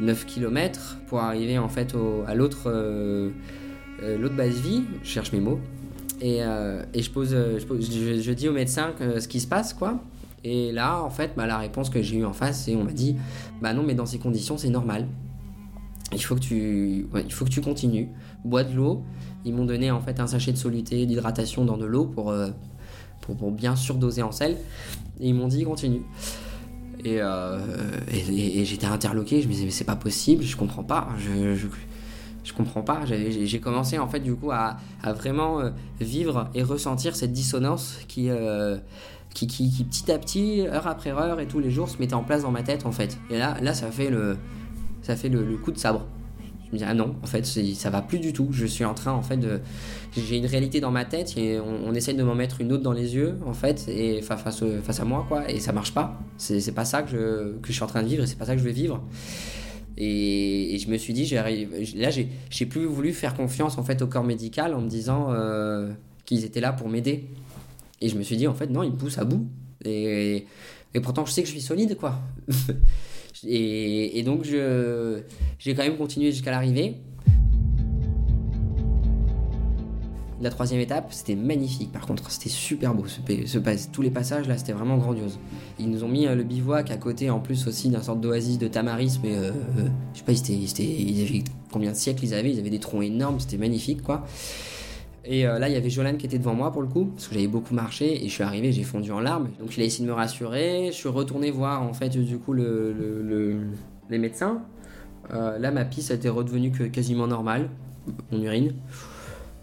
9 0.00 0.26
km 0.26 0.98
pour 1.06 1.20
arriver 1.20 1.58
en 1.58 1.68
fait 1.68 1.94
à 2.26 2.34
l'autre 2.34 2.70
l'autre 4.02 4.36
base 4.36 4.54
vie. 4.54 4.84
Je 5.02 5.08
cherche 5.08 5.32
mes 5.32 5.40
mots. 5.40 5.60
Et, 6.20 6.38
je, 6.38 7.10
pose, 7.10 7.30
je, 7.30 8.32
dis 8.32 8.48
au 8.48 8.52
médecin 8.52 8.94
ce 8.98 9.26
qui 9.28 9.40
se 9.40 9.46
passe, 9.46 9.74
quoi. 9.74 10.00
Et 10.44 10.72
là, 10.72 11.00
en 11.02 11.10
fait, 11.10 11.32
bah, 11.36 11.46
la 11.46 11.58
réponse 11.58 11.88
que 11.88 12.02
j'ai 12.02 12.16
eue 12.16 12.24
en 12.24 12.32
face, 12.32 12.64
c'est 12.64 12.74
on 12.74 12.82
m'a 12.82 12.92
dit, 12.92 13.16
bah 13.60 13.74
non, 13.74 13.84
mais 13.84 13.94
dans 13.94 14.06
ces 14.06 14.18
conditions, 14.18 14.58
c'est 14.58 14.70
normal 14.70 15.06
il 16.12 16.22
faut 16.22 16.34
que 16.34 16.40
tu, 16.40 17.06
il 17.14 17.32
faut 17.32 17.44
que 17.44 17.50
tu 17.50 17.60
continues. 17.60 18.08
Bois 18.44 18.64
de 18.64 18.74
l'eau. 18.74 19.02
Ils 19.44 19.54
m'ont 19.54 19.64
donné 19.64 19.90
en 19.90 20.00
fait 20.00 20.20
un 20.20 20.26
sachet 20.26 20.52
de 20.52 20.56
soluté, 20.56 21.06
d'hydratation 21.06 21.64
dans 21.64 21.76
de 21.76 21.86
l'eau 21.86 22.06
pour, 22.06 22.30
euh, 22.30 22.50
pour, 23.22 23.36
pour, 23.36 23.50
bien 23.50 23.74
surdoser 23.76 24.22
en 24.22 24.32
sel. 24.32 24.58
Et 25.20 25.28
ils 25.28 25.34
m'ont 25.34 25.48
dit 25.48 25.64
continue. 25.64 26.02
Et, 27.04 27.18
euh, 27.20 27.58
et, 28.12 28.64
j'étais 28.64 28.86
interloqué. 28.86 29.40
Je 29.40 29.48
me 29.48 29.52
disais 29.52 29.64
mais 29.64 29.70
c'est 29.70 29.84
pas 29.84 29.96
possible. 29.96 30.44
Je 30.44 30.56
comprends 30.56 30.84
pas. 30.84 31.08
Je, 31.18 31.54
je, 31.54 32.52
comprends 32.52 32.82
pas. 32.82 33.00
J'ai 33.06 33.60
commencé 33.60 33.98
en 33.98 34.08
fait 34.08 34.20
du 34.20 34.34
coup 34.34 34.50
à, 34.50 34.76
vraiment 35.14 35.60
euh, 35.60 35.70
vivre 36.00 36.50
et 36.54 36.62
ressentir 36.62 37.16
cette 37.16 37.32
dissonance 37.32 37.98
qui, 38.08 38.28
euh, 38.28 38.76
qui, 39.32 39.46
qui, 39.46 39.70
qui, 39.70 39.84
petit 39.84 40.12
à 40.12 40.18
petit, 40.18 40.66
heure 40.66 40.86
après 40.86 41.10
heure 41.10 41.40
et 41.40 41.46
tous 41.46 41.60
les 41.60 41.70
jours 41.70 41.88
se 41.88 41.98
mettait 41.98 42.14
en 42.14 42.24
place 42.24 42.42
dans 42.42 42.50
ma 42.50 42.62
tête 42.62 42.84
en 42.84 42.92
fait. 42.92 43.18
Et 43.30 43.38
là, 43.38 43.56
là 43.62 43.72
ça 43.74 43.90
fait 43.90 44.10
le 44.10 44.36
ça 45.02 45.16
fait 45.16 45.28
le, 45.28 45.56
coup 45.56 45.72
de 45.72 45.78
sabre. 45.78 46.06
Me 46.72 46.78
dis, 46.78 46.84
ah 46.84 46.94
non, 46.94 47.16
en 47.22 47.26
fait, 47.26 47.44
ça 47.44 47.90
va 47.90 48.00
plus 48.00 48.18
du 48.18 48.32
tout. 48.32 48.48
Je 48.50 48.64
suis 48.64 48.84
en 48.84 48.94
train, 48.94 49.12
en 49.12 49.22
fait, 49.22 49.36
de. 49.36 49.60
J'ai 50.16 50.38
une 50.38 50.46
réalité 50.46 50.80
dans 50.80 50.90
ma 50.90 51.04
tête 51.04 51.36
et 51.36 51.60
on, 51.60 51.88
on, 51.88 51.94
essaye 51.94 52.14
de 52.14 52.22
m'en 52.22 52.34
mettre 52.34 52.60
une 52.60 52.72
autre 52.72 52.82
dans 52.82 52.92
les 52.92 53.14
yeux, 53.14 53.38
en 53.46 53.52
fait, 53.52 53.86
et 53.88 54.22
face, 54.22 54.64
face 54.82 55.00
à 55.00 55.04
moi, 55.04 55.26
quoi, 55.28 55.50
et 55.50 55.60
ça 55.60 55.72
marche 55.72 55.92
pas. 55.92 56.18
C'est 56.38 56.74
pas 56.74 56.84
ça 56.84 57.02
que 57.02 57.10
je, 57.10 57.58
que 57.58 57.68
je 57.68 57.72
suis 57.72 57.82
en 57.82 57.86
train 57.86 58.02
de 58.02 58.08
vivre 58.08 58.24
et 58.24 58.26
c'est 58.26 58.38
pas 58.38 58.46
ça 58.46 58.54
que 58.54 58.60
je 58.60 58.64
vais 58.64 58.72
vivre. 58.72 59.02
Et, 59.98 60.74
et, 60.74 60.78
je 60.78 60.88
me 60.88 60.96
suis 60.96 61.12
dit, 61.12 61.26
là, 61.26 62.10
j'ai 62.10 62.66
plus 62.66 62.86
voulu 62.86 63.12
faire 63.12 63.34
confiance, 63.34 63.76
en 63.76 63.84
fait, 63.84 64.00
au 64.00 64.06
corps 64.06 64.24
médical 64.24 64.74
en 64.74 64.80
me 64.80 64.88
disant 64.88 65.26
euh, 65.30 65.92
qu'ils 66.24 66.44
étaient 66.44 66.60
là 66.60 66.72
pour 66.72 66.88
m'aider. 66.88 67.26
Et 68.00 68.08
je 68.08 68.16
me 68.16 68.22
suis 68.22 68.36
dit, 68.36 68.46
en 68.46 68.54
fait, 68.54 68.68
non, 68.68 68.82
ils 68.82 68.92
me 68.92 68.96
poussent 68.96 69.18
à 69.18 69.24
bout. 69.24 69.46
Et, 69.84 70.46
et 70.94 71.00
pourtant, 71.00 71.26
je 71.26 71.32
sais 71.32 71.42
que 71.42 71.48
je 71.48 71.52
suis 71.52 71.60
solide, 71.60 71.96
quoi. 71.96 72.18
Et, 73.46 74.22
donc, 74.24 74.44
j'ai 74.44 75.74
quand 75.74 75.82
même 75.82 75.96
continué 75.96 76.32
jusqu'à 76.32 76.50
l'arrivée. 76.50 76.96
La 80.42 80.50
troisième 80.50 80.80
étape, 80.80 81.12
c'était 81.12 81.36
magnifique 81.36 81.92
par 81.92 82.04
contre, 82.04 82.28
c'était 82.32 82.48
super 82.48 82.94
beau. 82.94 83.06
Ce, 83.06 83.20
ce, 83.46 83.88
tous 83.92 84.02
les 84.02 84.10
passages 84.10 84.48
là, 84.48 84.58
c'était 84.58 84.72
vraiment 84.72 84.98
grandiose. 84.98 85.38
Ils 85.78 85.88
nous 85.88 86.02
ont 86.02 86.08
mis 86.08 86.26
euh, 86.26 86.34
le 86.34 86.42
bivouac 86.42 86.90
à 86.90 86.96
côté 86.96 87.30
en 87.30 87.38
plus 87.38 87.68
aussi 87.68 87.90
d'un 87.90 88.02
sorte 88.02 88.20
d'oasis 88.20 88.58
de 88.58 88.66
tamaris, 88.66 89.20
mais 89.22 89.36
euh, 89.36 89.52
euh, 89.78 89.88
je 90.12 90.18
sais 90.18 90.24
pas, 90.24 90.32
combien 91.70 91.92
de 91.92 91.96
siècles 91.96 92.24
ils 92.24 92.34
avaient, 92.34 92.50
ils 92.50 92.58
avaient 92.58 92.70
des 92.70 92.80
troncs 92.80 93.04
énormes, 93.04 93.38
c'était 93.38 93.56
magnifique 93.56 94.02
quoi. 94.02 94.26
Et 95.24 95.46
euh, 95.46 95.58
là, 95.58 95.68
il 95.68 95.74
y 95.74 95.76
avait 95.76 95.90
Jolan 95.90 96.16
qui 96.16 96.26
était 96.26 96.38
devant 96.38 96.54
moi 96.54 96.72
pour 96.72 96.82
le 96.82 96.88
coup, 96.88 97.06
parce 97.06 97.28
que 97.28 97.34
j'avais 97.34 97.46
beaucoup 97.46 97.74
marché 97.74 98.24
et 98.24 98.28
je 98.28 98.32
suis 98.32 98.42
arrivé, 98.42 98.72
j'ai 98.72 98.82
fondu 98.82 99.12
en 99.12 99.20
larmes. 99.20 99.50
Donc 99.60 99.76
il 99.76 99.82
a 99.82 99.86
essayé 99.86 100.04
de 100.04 100.10
me 100.10 100.14
rassurer. 100.14 100.88
Je 100.88 100.96
suis 100.96 101.08
retourné 101.08 101.50
voir 101.50 101.82
en 101.82 101.92
fait 101.92 102.08
du 102.08 102.38
coup 102.38 102.52
le, 102.52 102.92
le, 102.92 103.22
le, 103.22 103.56
les 104.10 104.18
médecins. 104.18 104.62
Euh, 105.32 105.58
là, 105.58 105.70
ma 105.70 105.84
pisse 105.84 106.10
était 106.10 106.28
redevenue 106.28 106.72
quasiment 106.90 107.28
normale, 107.28 107.68
mon 108.32 108.42
urine. 108.42 108.74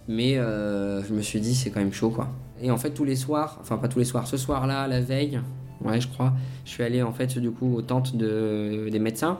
Mais 0.07 0.37
euh, 0.37 1.03
je 1.03 1.13
me 1.13 1.21
suis 1.21 1.41
dit, 1.41 1.53
c'est 1.53 1.69
quand 1.69 1.81
même 1.81 1.93
chaud 1.93 2.09
quoi. 2.09 2.29
Et 2.61 2.71
en 2.71 2.77
fait, 2.77 2.91
tous 2.91 3.05
les 3.05 3.15
soirs, 3.15 3.57
enfin 3.61 3.77
pas 3.77 3.89
tous 3.89 3.99
les 3.99 4.05
soirs, 4.05 4.27
ce 4.27 4.37
soir-là, 4.37 4.87
la 4.87 5.01
veille, 5.01 5.39
ouais, 5.83 5.99
je 5.99 6.07
crois, 6.07 6.33
je 6.65 6.71
suis 6.71 6.83
allé 6.83 7.01
en 7.01 7.13
fait 7.13 7.37
du 7.37 7.51
coup 7.51 7.75
aux 7.75 7.81
tentes 7.81 8.15
de, 8.15 8.87
des 8.89 8.99
médecins. 8.99 9.39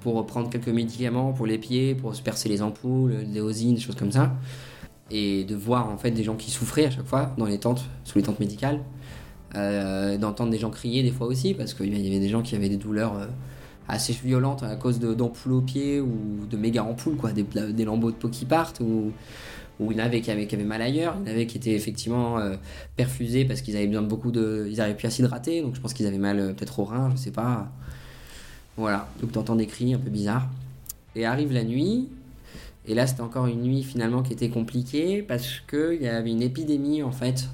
Pour 0.00 0.24
prendre 0.24 0.48
quelques 0.48 0.68
médicaments 0.68 1.32
pour 1.32 1.44
les 1.46 1.58
pieds, 1.58 1.94
pour 1.94 2.14
se 2.14 2.22
percer 2.22 2.48
les 2.48 2.62
ampoules, 2.62 3.30
des 3.30 3.42
osines, 3.42 3.74
des 3.74 3.80
choses 3.80 3.94
comme 3.94 4.10
ça 4.10 4.32
et 5.12 5.44
de 5.44 5.54
voir 5.54 5.88
en 5.90 5.98
fait 5.98 6.10
des 6.10 6.24
gens 6.24 6.34
qui 6.36 6.50
souffraient 6.50 6.86
à 6.86 6.90
chaque 6.90 7.06
fois 7.06 7.34
dans 7.38 7.44
les 7.44 7.58
tentes, 7.58 7.84
sous 8.04 8.18
les 8.18 8.24
tentes 8.24 8.40
médicales, 8.40 8.80
euh, 9.54 10.16
d'entendre 10.16 10.50
des 10.50 10.58
gens 10.58 10.70
crier 10.70 11.02
des 11.02 11.10
fois 11.10 11.26
aussi 11.26 11.54
parce 11.54 11.74
qu'il 11.74 11.94
y 11.94 12.08
avait 12.08 12.18
des 12.18 12.28
gens 12.28 12.42
qui 12.42 12.56
avaient 12.56 12.70
des 12.70 12.78
douleurs 12.78 13.16
euh, 13.16 13.26
assez 13.88 14.14
violentes 14.14 14.62
à 14.62 14.74
cause 14.76 14.98
d'ampoules 14.98 15.52
aux 15.52 15.60
pieds 15.60 16.00
ou 16.00 16.46
de 16.50 16.56
méga 16.56 16.82
ampoules 16.82 17.16
quoi, 17.16 17.32
des, 17.32 17.42
des, 17.42 17.84
lambeaux 17.84 18.10
de 18.10 18.16
peau 18.16 18.28
qui 18.28 18.46
partent 18.46 18.80
ou 18.80 19.12
ou 19.80 19.90
il 19.90 19.98
y 19.98 20.00
en 20.00 20.04
avait 20.04 20.20
qui 20.20 20.30
avaient, 20.30 20.46
mal 20.64 20.82
ailleurs, 20.82 21.16
il 21.20 21.28
y 21.28 21.30
en 21.30 21.34
avait 21.34 21.46
qui 21.46 21.56
étaient 21.56 21.72
effectivement 21.72 22.38
euh, 22.38 22.56
perfusés 22.96 23.44
parce 23.44 23.62
qu'ils 23.62 23.76
avaient 23.76 23.86
besoin 23.86 24.02
de 24.02 24.08
beaucoup 24.08 24.30
de, 24.30 24.66
ils 24.70 24.76
n'arrivaient 24.76 24.96
plus 24.96 25.06
à 25.06 25.10
s'hydrater, 25.10 25.62
donc 25.62 25.74
je 25.74 25.80
pense 25.80 25.94
qu'ils 25.94 26.06
avaient 26.06 26.18
mal 26.18 26.38
euh, 26.38 26.52
peut-être 26.52 26.78
au 26.78 26.84
rein, 26.84 27.10
je 27.10 27.16
sais 27.16 27.30
pas. 27.30 27.70
Voilà, 28.76 29.08
donc 29.20 29.32
t'entends 29.32 29.56
des 29.56 29.66
cris 29.66 29.92
un 29.94 29.98
peu 29.98 30.10
bizarres. 30.10 30.48
Et 31.14 31.26
arrive 31.26 31.52
la 31.52 31.64
nuit, 31.64 32.08
et 32.86 32.94
là, 32.94 33.06
c'était 33.06 33.20
encore 33.20 33.46
une 33.46 33.62
nuit 33.62 33.82
finalement 33.82 34.22
qui 34.22 34.32
était 34.32 34.48
compliquée 34.48 35.22
parce 35.22 35.60
qu'il 35.60 36.02
y 36.02 36.08
avait 36.08 36.30
une 36.30 36.42
épidémie 36.42 37.02
en 37.02 37.12
fait 37.12 37.48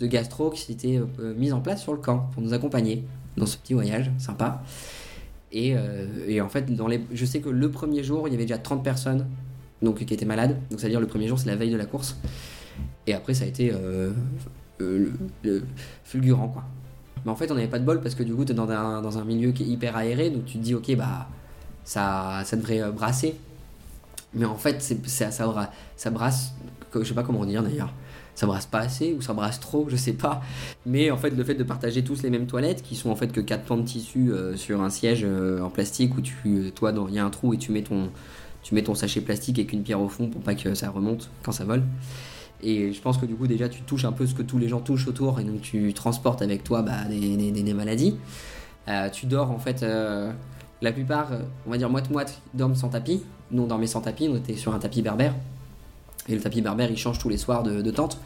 de 0.00 0.06
gastro 0.06 0.50
qui 0.50 0.62
s'était 0.62 0.98
euh, 0.98 1.34
mise 1.34 1.52
en 1.52 1.60
place 1.60 1.82
sur 1.82 1.92
le 1.92 1.98
camp 1.98 2.30
pour 2.32 2.42
nous 2.42 2.54
accompagner 2.54 3.04
dans 3.36 3.44
ce 3.44 3.58
petit 3.58 3.74
voyage 3.74 4.10
sympa. 4.18 4.62
Et, 5.52 5.74
euh, 5.76 6.06
et, 6.26 6.40
en 6.40 6.48
fait, 6.48 6.74
dans 6.74 6.86
les, 6.86 7.00
je 7.12 7.24
sais 7.24 7.40
que 7.40 7.50
le 7.50 7.70
premier 7.70 8.02
jour, 8.02 8.26
il 8.28 8.30
y 8.30 8.34
avait 8.34 8.44
déjà 8.44 8.56
30 8.56 8.82
personnes 8.82 9.26
donc, 9.82 10.04
qui 10.04 10.14
étaient 10.14 10.24
malades. 10.24 10.56
Donc, 10.70 10.80
c'est-à-dire 10.80 11.00
le 11.00 11.06
premier 11.06 11.28
jour, 11.28 11.38
c'est 11.38 11.48
la 11.48 11.56
veille 11.56 11.72
de 11.72 11.76
la 11.76 11.86
course. 11.86 12.16
Et 13.06 13.12
après, 13.12 13.34
ça 13.34 13.44
a 13.44 13.48
été 13.48 13.72
euh, 13.74 14.12
fulgurant 16.04 16.48
quoi. 16.48 16.64
Mais 17.24 17.30
en 17.30 17.36
fait, 17.36 17.50
on 17.50 17.54
n'avait 17.54 17.68
pas 17.68 17.78
de 17.78 17.84
bol 17.84 18.00
parce 18.00 18.14
que 18.14 18.22
du 18.22 18.34
coup, 18.34 18.46
tu 18.46 18.52
es 18.52 18.54
dans 18.54 18.70
un, 18.70 19.02
dans 19.02 19.18
un 19.18 19.24
milieu 19.24 19.52
qui 19.52 19.64
est 19.64 19.66
hyper 19.66 19.94
aéré. 19.96 20.30
Donc, 20.30 20.46
tu 20.46 20.56
te 20.56 20.62
dis, 20.62 20.74
ok, 20.74 20.96
bah, 20.96 21.28
ça, 21.84 22.40
ça 22.46 22.56
devrait 22.56 22.90
brasser 22.92 23.34
mais 24.34 24.44
en 24.44 24.56
fait, 24.56 24.80
c'est, 24.80 25.06
ça, 25.06 25.30
ça, 25.30 25.72
ça 25.96 26.10
brasse, 26.10 26.54
je 26.94 27.04
sais 27.04 27.14
pas 27.14 27.22
comment 27.22 27.44
dire 27.44 27.62
d'ailleurs, 27.62 27.92
ça 28.34 28.46
brasse 28.46 28.66
pas 28.66 28.78
assez 28.78 29.12
ou 29.12 29.20
ça 29.20 29.34
brasse 29.34 29.60
trop, 29.60 29.86
je 29.88 29.96
sais 29.96 30.12
pas. 30.12 30.40
Mais 30.86 31.10
en 31.10 31.16
fait, 31.16 31.30
le 31.30 31.44
fait 31.44 31.54
de 31.54 31.64
partager 31.64 32.02
tous 32.02 32.22
les 32.22 32.30
mêmes 32.30 32.46
toilettes, 32.46 32.82
qui 32.82 32.96
sont 32.96 33.10
en 33.10 33.16
fait 33.16 33.32
que 33.32 33.40
4 33.40 33.64
pans 33.64 33.76
de 33.76 33.82
tissu 33.82 34.32
euh, 34.32 34.56
sur 34.56 34.80
un 34.80 34.90
siège 34.90 35.22
euh, 35.24 35.60
en 35.60 35.70
plastique 35.70 36.16
où 36.16 36.20
tu, 36.20 36.72
toi, 36.74 36.92
il 37.08 37.14
y 37.14 37.18
a 37.18 37.24
un 37.24 37.30
trou 37.30 37.52
et 37.54 37.58
tu 37.58 37.72
mets 37.72 37.82
ton, 37.82 38.10
tu 38.62 38.74
mets 38.74 38.82
ton 38.82 38.94
sachet 38.94 39.20
plastique 39.20 39.58
avec 39.58 39.72
une 39.72 39.82
pierre 39.82 40.00
au 40.00 40.08
fond 40.08 40.28
pour 40.28 40.40
pas 40.42 40.54
que 40.54 40.74
ça 40.74 40.90
remonte 40.90 41.30
quand 41.42 41.52
ça 41.52 41.64
vole. 41.64 41.82
Et 42.62 42.92
je 42.92 43.00
pense 43.00 43.18
que 43.18 43.26
du 43.26 43.34
coup, 43.34 43.46
déjà, 43.46 43.68
tu 43.68 43.82
touches 43.82 44.04
un 44.04 44.12
peu 44.12 44.26
ce 44.26 44.34
que 44.34 44.42
tous 44.42 44.58
les 44.58 44.68
gens 44.68 44.80
touchent 44.80 45.08
autour 45.08 45.40
et 45.40 45.44
donc 45.44 45.62
tu 45.62 45.92
transportes 45.94 46.42
avec 46.42 46.62
toi 46.62 46.82
bah, 46.82 47.04
des, 47.08 47.74
maladies. 47.74 48.16
Euh, 48.88 49.08
tu 49.08 49.26
dors 49.26 49.50
en 49.50 49.58
fait, 49.58 49.82
euh, 49.82 50.32
la 50.82 50.92
plupart, 50.92 51.28
on 51.66 51.70
va 51.70 51.78
dire 51.78 51.88
moite-moite, 51.88 52.40
dorment 52.54 52.74
sans 52.74 52.88
tapis. 52.88 53.22
Nous, 53.52 53.62
on 53.62 53.66
dormait 53.66 53.86
sans 53.86 54.00
tapis, 54.00 54.28
on 54.30 54.36
était 54.36 54.56
sur 54.56 54.74
un 54.74 54.78
tapis 54.78 55.02
berbère. 55.02 55.34
Et 56.28 56.34
le 56.34 56.40
tapis 56.40 56.60
berbère, 56.60 56.90
il 56.90 56.96
change 56.96 57.18
tous 57.18 57.28
les 57.28 57.36
soirs 57.36 57.62
de, 57.62 57.90
tente. 57.90 58.18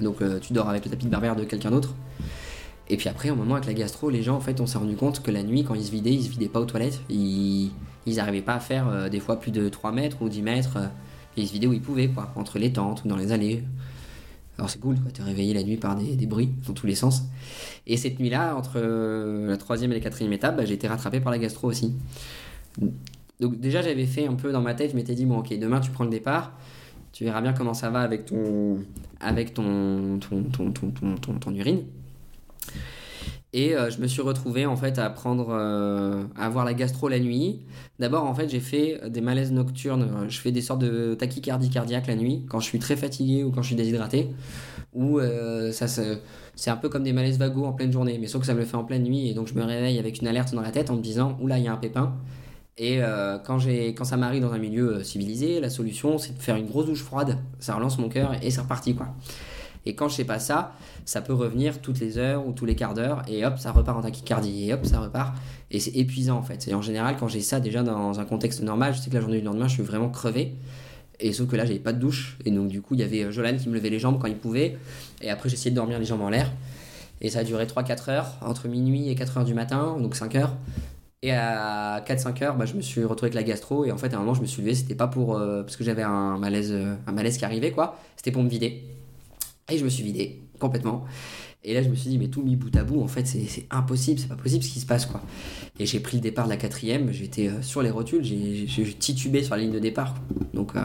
Donc 0.00 0.22
euh, 0.22 0.38
tu 0.40 0.52
dors 0.52 0.68
avec 0.68 0.84
le 0.84 0.90
tapis 0.90 1.04
de 1.04 1.10
berbère 1.10 1.36
de 1.36 1.44
quelqu'un 1.44 1.70
d'autre. 1.70 1.94
Et 2.88 2.96
puis 2.96 3.08
après, 3.08 3.30
au 3.30 3.36
moment 3.36 3.54
avec 3.54 3.66
la 3.66 3.74
gastro, 3.74 4.10
les 4.10 4.22
gens, 4.22 4.36
en 4.36 4.40
fait, 4.40 4.60
on 4.60 4.66
s'est 4.66 4.78
rendu 4.78 4.96
compte 4.96 5.22
que 5.22 5.30
la 5.30 5.42
nuit, 5.42 5.64
quand 5.64 5.74
ils 5.74 5.84
se 5.84 5.90
vidaient, 5.90 6.14
ils 6.14 6.24
se 6.24 6.30
vidaient 6.30 6.48
pas 6.48 6.60
aux 6.60 6.64
toilettes. 6.64 7.00
Ils, 7.10 7.70
ils 8.06 8.18
arrivaient 8.18 8.42
pas 8.42 8.54
à 8.54 8.60
faire 8.60 8.88
euh, 8.88 9.08
des 9.08 9.20
fois 9.20 9.38
plus 9.38 9.52
de 9.52 9.68
3 9.68 9.92
mètres 9.92 10.22
ou 10.22 10.28
10 10.28 10.42
mètres. 10.42 10.76
Euh, 10.76 10.86
et 11.36 11.42
ils 11.42 11.46
se 11.46 11.52
vidaient 11.52 11.66
où 11.66 11.72
ils 11.72 11.82
pouvaient, 11.82 12.08
quoi, 12.08 12.32
entre 12.34 12.58
les 12.58 12.72
tentes 12.72 13.04
ou 13.04 13.08
dans 13.08 13.16
les 13.16 13.32
allées. 13.32 13.62
Alors 14.58 14.68
c'est 14.68 14.80
cool, 14.80 14.96
tu 15.14 15.20
es 15.20 15.24
réveillé 15.24 15.54
la 15.54 15.62
nuit 15.62 15.76
par 15.76 15.96
des, 15.96 16.16
des, 16.16 16.26
bruits 16.26 16.50
dans 16.66 16.74
tous 16.74 16.86
les 16.86 16.94
sens. 16.94 17.22
Et 17.86 17.96
cette 17.96 18.18
nuit-là, 18.18 18.56
entre 18.56 18.78
la 18.80 19.56
troisième 19.56 19.92
et 19.92 19.94
la 19.94 20.00
quatrième 20.00 20.32
étape, 20.34 20.56
bah, 20.56 20.66
j'ai 20.66 20.74
été 20.74 20.86
rattrapé 20.86 21.20
par 21.20 21.30
la 21.30 21.38
gastro 21.38 21.68
aussi. 21.68 21.94
Donc 23.40 23.58
déjà 23.58 23.80
j'avais 23.80 24.06
fait 24.06 24.26
un 24.26 24.34
peu 24.34 24.52
dans 24.52 24.60
ma 24.60 24.74
tête, 24.74 24.90
je 24.90 24.96
m'étais 24.96 25.14
dit 25.14 25.24
bon 25.24 25.38
ok 25.38 25.58
demain 25.58 25.80
tu 25.80 25.90
prends 25.90 26.04
le 26.04 26.10
départ, 26.10 26.52
tu 27.12 27.24
verras 27.24 27.40
bien 27.40 27.54
comment 27.54 27.74
ça 27.74 27.90
va 27.90 28.00
avec 28.00 28.26
ton 28.26 28.78
avec 29.18 29.54
ton 29.54 30.18
ton, 30.18 30.42
ton, 30.42 30.90
ton, 30.90 31.38
ton, 31.38 31.54
urine. 31.54 31.84
Et 33.52 33.74
euh, 33.74 33.90
je 33.90 34.00
me 34.00 34.06
suis 34.06 34.22
retrouvé 34.22 34.64
en 34.64 34.76
fait 34.76 34.98
à 34.98 35.10
prendre, 35.10 35.48
euh, 35.50 36.22
à 36.36 36.46
avoir 36.46 36.64
la 36.64 36.72
gastro 36.72 37.08
la 37.08 37.18
nuit. 37.18 37.62
D'abord 37.98 38.24
en 38.24 38.34
fait 38.34 38.48
j'ai 38.48 38.60
fait 38.60 39.00
des 39.08 39.22
malaises 39.22 39.52
nocturnes. 39.52 40.26
Je 40.28 40.38
fais 40.38 40.52
des 40.52 40.60
sortes 40.60 40.82
de 40.82 41.14
tachycardie 41.14 41.70
cardiaque 41.70 42.06
la 42.06 42.16
nuit 42.16 42.44
quand 42.48 42.60
je 42.60 42.66
suis 42.66 42.78
très 42.78 42.94
fatigué 42.94 43.42
ou 43.42 43.50
quand 43.50 43.62
je 43.62 43.68
suis 43.68 43.76
déshydraté. 43.76 44.28
Ou 44.92 45.18
euh, 45.18 45.72
ça 45.72 45.88
c'est 45.88 46.70
un 46.70 46.76
peu 46.76 46.90
comme 46.90 47.04
des 47.04 47.14
malaises 47.14 47.38
vagos 47.38 47.64
en 47.64 47.72
pleine 47.72 47.90
journée, 47.90 48.18
mais 48.20 48.26
sauf 48.26 48.42
que 48.42 48.46
ça 48.46 48.54
me 48.54 48.60
le 48.60 48.66
fait 48.66 48.76
en 48.76 48.84
pleine 48.84 49.02
nuit 49.02 49.28
et 49.28 49.34
donc 49.34 49.48
je 49.48 49.54
me 49.54 49.64
réveille 49.64 49.98
avec 49.98 50.20
une 50.20 50.28
alerte 50.28 50.54
dans 50.54 50.60
la 50.60 50.70
tête 50.70 50.90
en 50.90 50.96
me 50.96 51.02
disant 51.02 51.38
oula 51.40 51.58
il 51.58 51.64
y 51.64 51.68
a 51.68 51.72
un 51.72 51.78
pépin. 51.78 52.14
Et 52.82 53.00
quand, 53.44 53.58
quand 53.94 54.04
ça 54.04 54.16
m'arrive 54.16 54.40
dans 54.40 54.54
un 54.54 54.58
milieu 54.58 55.04
civilisé, 55.04 55.60
la 55.60 55.68
solution 55.68 56.16
c'est 56.16 56.34
de 56.34 56.42
faire 56.42 56.56
une 56.56 56.66
grosse 56.66 56.86
douche 56.86 57.02
froide. 57.02 57.36
Ça 57.58 57.74
relance 57.74 57.98
mon 57.98 58.08
cœur 58.08 58.32
et 58.42 58.50
c'est 58.50 58.62
reparti 58.62 58.94
quoi. 58.94 59.08
Et 59.86 59.94
quand 59.94 60.08
je 60.08 60.14
sais 60.14 60.24
pas 60.24 60.38
ça, 60.38 60.72
ça 61.04 61.20
peut 61.20 61.32
revenir 61.34 61.80
toutes 61.80 62.00
les 62.00 62.16
heures 62.16 62.46
ou 62.46 62.52
tous 62.52 62.66
les 62.66 62.74
quarts 62.74 62.94
d'heure 62.94 63.22
et 63.28 63.44
hop, 63.44 63.58
ça 63.58 63.72
repart 63.72 63.98
en 63.98 64.02
tachycardie 64.02 64.68
et 64.68 64.72
hop, 64.72 64.84
ça 64.86 65.00
repart. 65.00 65.34
Et 65.70 65.78
c'est 65.78 65.92
épuisant 65.92 66.38
en 66.38 66.42
fait. 66.42 66.68
Et 66.68 66.74
en 66.74 66.82
général, 66.82 67.16
quand 67.18 67.28
j'ai 67.28 67.40
ça 67.40 67.60
déjà 67.60 67.82
dans 67.82 68.18
un 68.18 68.24
contexte 68.24 68.62
normal, 68.62 68.94
je 68.94 69.00
sais 69.00 69.10
que 69.10 69.14
la 69.14 69.20
journée 69.20 69.40
du 69.40 69.44
lendemain, 69.44 69.68
je 69.68 69.74
suis 69.74 69.82
vraiment 69.82 70.08
crevé. 70.08 70.54
Et 71.20 71.32
sauf 71.32 71.48
que 71.48 71.56
là, 71.56 71.64
j'avais 71.66 71.78
pas 71.78 71.92
de 71.92 71.98
douche. 71.98 72.38
Et 72.44 72.50
donc, 72.50 72.68
du 72.68 72.80
coup, 72.80 72.94
il 72.94 73.00
y 73.00 73.02
avait 73.02 73.24
euh, 73.24 73.30
Jolan 73.30 73.56
qui 73.56 73.68
me 73.68 73.74
levait 73.74 73.90
les 73.90 73.98
jambes 73.98 74.18
quand 74.18 74.26
il 74.26 74.36
pouvait. 74.36 74.78
Et 75.20 75.30
après, 75.30 75.50
j'essayais 75.50 75.70
de 75.70 75.76
dormir 75.76 75.98
les 75.98 76.06
jambes 76.06 76.22
en 76.22 76.30
l'air. 76.30 76.50
Et 77.20 77.28
ça 77.28 77.40
a 77.40 77.44
duré 77.44 77.66
3-4 77.66 78.10
heures, 78.10 78.38
entre 78.40 78.68
minuit 78.68 79.10
et 79.10 79.14
4 79.14 79.38
heures 79.38 79.44
du 79.44 79.52
matin, 79.52 79.98
donc 80.00 80.14
5 80.14 80.34
heures. 80.36 80.56
Et 81.22 81.32
à 81.32 82.02
4-5 82.06 82.42
heures, 82.44 82.56
bah, 82.56 82.64
je 82.64 82.74
me 82.74 82.80
suis 82.80 83.04
retrouvé 83.04 83.26
avec 83.26 83.34
la 83.34 83.42
gastro. 83.42 83.84
Et 83.84 83.92
en 83.92 83.98
fait, 83.98 84.12
à 84.14 84.16
un 84.16 84.20
moment, 84.20 84.34
je 84.34 84.40
me 84.40 84.46
suis 84.46 84.62
levé. 84.62 84.74
C'était 84.74 84.94
pas 84.94 85.08
pour. 85.08 85.36
Euh, 85.36 85.62
parce 85.62 85.76
que 85.76 85.84
j'avais 85.84 86.02
un 86.02 86.38
malaise, 86.38 86.72
euh, 86.72 86.94
un 87.06 87.12
malaise 87.12 87.36
qui 87.36 87.44
arrivait, 87.44 87.72
quoi. 87.72 87.98
C'était 88.16 88.30
pour 88.30 88.42
me 88.42 88.48
vider. 88.48 88.82
Et 89.70 89.78
je 89.78 89.84
me 89.84 89.90
suis 89.90 90.02
vidé 90.02 90.40
complètement. 90.58 91.04
Et 91.62 91.74
là, 91.74 91.82
je 91.82 91.90
me 91.90 91.94
suis 91.94 92.08
dit, 92.08 92.18
mais 92.18 92.28
tout 92.28 92.42
mis 92.42 92.56
bout 92.56 92.74
à 92.76 92.84
bout, 92.84 93.02
en 93.02 93.08
fait, 93.08 93.26
c'est 93.26 93.66
impossible, 93.70 94.18
c'est 94.18 94.28
pas 94.28 94.36
possible 94.36 94.64
ce 94.64 94.70
qui 94.70 94.80
se 94.80 94.86
passe, 94.86 95.04
quoi. 95.04 95.20
Et 95.78 95.84
j'ai 95.84 96.00
pris 96.00 96.16
le 96.16 96.22
départ 96.22 96.46
de 96.46 96.50
la 96.50 96.56
quatrième, 96.56 97.12
j'étais 97.12 97.48
euh, 97.48 97.60
sur 97.60 97.82
les 97.82 97.90
rotules, 97.90 98.24
j'ai 98.24 98.94
titubé 98.94 99.42
sur 99.42 99.56
la 99.56 99.62
ligne 99.62 99.72
de 99.72 99.78
départ. 99.78 100.14
Donc, 100.54 100.74
euh, 100.74 100.80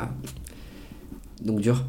donc 1.41 1.61
dur. 1.61 1.85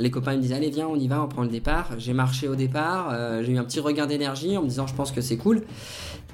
Les 0.00 0.10
copains 0.10 0.36
me 0.36 0.40
disaient, 0.40 0.54
allez, 0.54 0.70
viens, 0.70 0.86
on 0.86 0.96
y 0.96 1.08
va, 1.08 1.22
on 1.22 1.28
prend 1.28 1.42
le 1.42 1.48
départ. 1.48 1.90
J'ai 1.98 2.12
marché 2.12 2.46
au 2.46 2.54
départ, 2.54 3.08
euh, 3.12 3.42
j'ai 3.42 3.52
eu 3.52 3.58
un 3.58 3.64
petit 3.64 3.80
regain 3.80 4.06
d'énergie 4.06 4.56
en 4.56 4.62
me 4.62 4.68
disant, 4.68 4.86
je 4.86 4.94
pense 4.94 5.10
que 5.10 5.20
c'est 5.20 5.36
cool. 5.36 5.62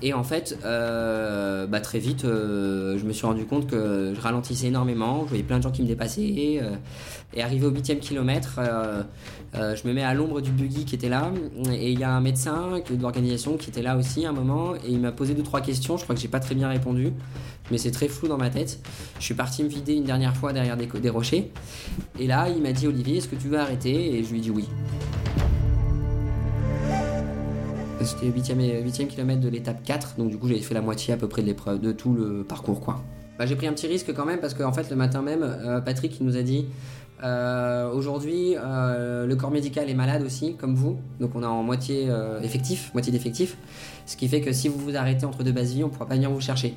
Et 0.05 0.13
en 0.13 0.23
fait, 0.23 0.59
euh, 0.67 1.67
bah, 1.67 1.81
très 1.81 1.99
vite, 1.99 2.27
euh, 2.27 2.99
je 2.99 3.07
me 3.07 3.13
suis 3.15 3.25
rendu 3.25 3.47
compte 3.47 3.67
que 3.67 4.13
je 4.15 4.21
ralentissais 4.21 4.67
énormément. 4.67 5.23
Je 5.23 5.29
voyais 5.31 5.43
plein 5.43 5.57
de 5.57 5.63
gens 5.63 5.71
qui 5.71 5.81
me 5.81 5.87
dépassaient. 5.87 6.61
Euh, 6.63 6.77
et 7.33 7.43
arrivé 7.43 7.67
au 7.67 7.71
8 7.71 8.01
kilomètre, 8.01 8.61
je 9.55 9.89
me 9.89 9.95
mets 9.95 10.05
à 10.05 10.13
l'ombre 10.13 10.43
du 10.43 10.51
buggy 10.51 10.85
qui 10.85 10.95
était 10.95 11.09
là. 11.09 11.33
Et 11.73 11.91
il 11.91 11.99
y 11.99 12.05
a 12.05 12.11
un 12.11 12.21
médecin 12.21 12.83
de 12.89 13.01
l'organisation 13.01 13.57
qui 13.57 13.71
était 13.71 13.81
là 13.81 13.97
aussi 13.97 14.27
à 14.27 14.29
un 14.29 14.33
moment. 14.33 14.75
Et 14.77 14.91
il 14.91 15.01
m'a 15.01 15.11
posé 15.11 15.33
deux, 15.33 15.43
trois 15.43 15.63
questions. 15.63 15.97
Je 15.97 16.03
crois 16.03 16.15
que 16.15 16.21
j'ai 16.21 16.29
pas 16.29 16.39
très 16.39 16.55
bien 16.55 16.69
répondu. 16.69 17.11
Mais 17.71 17.79
c'est 17.79 17.91
très 17.91 18.09
flou 18.09 18.29
dans 18.29 18.37
ma 18.37 18.51
tête. 18.51 18.81
Je 19.19 19.25
suis 19.25 19.35
parti 19.35 19.65
me 19.65 19.69
vider 19.69 19.95
une 19.95 20.05
dernière 20.05 20.37
fois 20.37 20.53
derrière 20.53 20.77
des, 20.77 20.87
des 20.87 21.11
rochers. 21.11 21.51
Et 22.21 22.27
là, 22.27 22.51
il 22.55 22.63
m'a 22.63 22.73
dit 22.73 22.87
Olivier, 22.87 23.17
est-ce 23.17 23.29
que 23.29 23.37
tu 23.37 23.49
veux 23.49 23.59
arrêter? 23.59 24.17
Et 24.17 24.23
je 24.23 24.31
lui 24.31 24.39
ai 24.39 24.43
dit 24.43 24.51
oui. 24.51 24.69
C'était 28.07 28.27
8 28.27 28.55
8 28.85 29.09
km 29.09 29.41
de 29.41 29.49
l'étape 29.49 29.83
4, 29.83 30.17
donc 30.19 30.31
du 30.31 30.39
coup 30.39 30.49
j'avais 30.49 30.61
fait 30.61 30.75
la 30.75 30.81
moitié 30.83 31.15
à 31.15 31.17
peu 31.17 31.29
près 31.29 31.43
de 31.43 31.47
l'épreuve, 31.47 31.81
de 31.81 31.93
tout 31.93 32.13
le 32.13 32.45
parcours 32.45 32.81
quoi. 32.81 33.03
Bah, 33.39 33.47
j'ai 33.47 33.57
pris 33.57 33.67
un 33.67 33.73
petit 33.73 33.87
risque 33.87 34.13
quand 34.13 34.25
même 34.25 34.41
parce 34.41 34.55
qu'en 34.55 34.73
fait 34.73 34.91
le 34.91 34.97
matin 34.97 35.23
même, 35.23 35.43
euh, 35.43 35.81
Patrick 35.81 36.21
nous 36.21 36.37
a 36.37 36.43
dit 36.43 36.67
euh, 37.23 37.91
aujourd'hui 37.91 38.55
euh, 38.57 39.27
le 39.27 39.37
corps 39.37 39.51
médical 39.51 39.89
est 39.89 39.95
malade 39.95 40.23
aussi, 40.23 40.55
comme 40.57 40.75
vous, 40.75 40.99
donc 41.19 41.31
on 41.35 41.43
est 41.43 41.47
en 41.47 41.63
moitié 41.63 42.09
effectif, 42.43 42.93
moitié 42.95 43.13
d'effectif, 43.13 43.57
ce 44.07 44.17
qui 44.17 44.29
fait 44.29 44.41
que 44.41 44.53
si 44.53 44.69
vous 44.69 44.79
vous 44.79 44.97
arrêtez 44.97 45.25
entre 45.27 45.43
deux 45.43 45.53
bases 45.53 45.75
on 45.83 45.89
pourra 45.89 46.07
pas 46.07 46.15
venir 46.15 46.31
vous 46.31 46.41
chercher. 46.41 46.75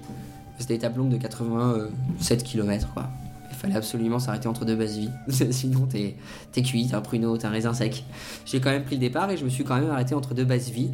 C'était 0.59 0.73
l'étape 0.73 0.97
longue 0.97 1.09
de 1.09 1.17
87 1.17 2.43
km 2.43 2.93
quoi. 2.93 3.09
Fallait 3.58 3.76
absolument 3.76 4.20
s'arrêter 4.20 4.48
entre 4.48 4.65
deux 4.65 4.76
bases 4.76 4.98
vie. 4.98 5.10
Sinon, 5.52 5.88
t'es, 5.88 6.15
es 6.56 6.62
cuit, 6.62 6.88
t'es 6.88 6.96
un 6.96 7.02
pruneau, 7.02 7.38
t'es 7.38 7.48
un 7.48 7.50
raisin 7.50 7.74
sec. 7.74 8.04
J'ai 8.46 8.60
quand 8.60 8.70
même 8.70 8.84
pris 8.84 8.96
le 8.96 9.02
départ 9.02 9.32
et 9.32 9.38
je 9.38 9.43
me 9.43 9.50
suis 9.50 9.63
quand 9.63 9.76
même 9.76 9.89
arrêté 9.89 10.13
entre 10.13 10.36
deux 10.36 10.46
bases 10.46 10.70
vie. 10.70 10.91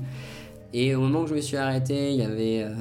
Et 0.73 0.95
au 0.95 1.01
moment 1.01 1.21
où 1.21 1.27
je 1.27 1.35
me 1.35 1.41
suis 1.41 1.57
arrêté, 1.57 2.11
il 2.11 2.17
y 2.17 2.23
avait, 2.23 2.63
euh, 2.63 2.73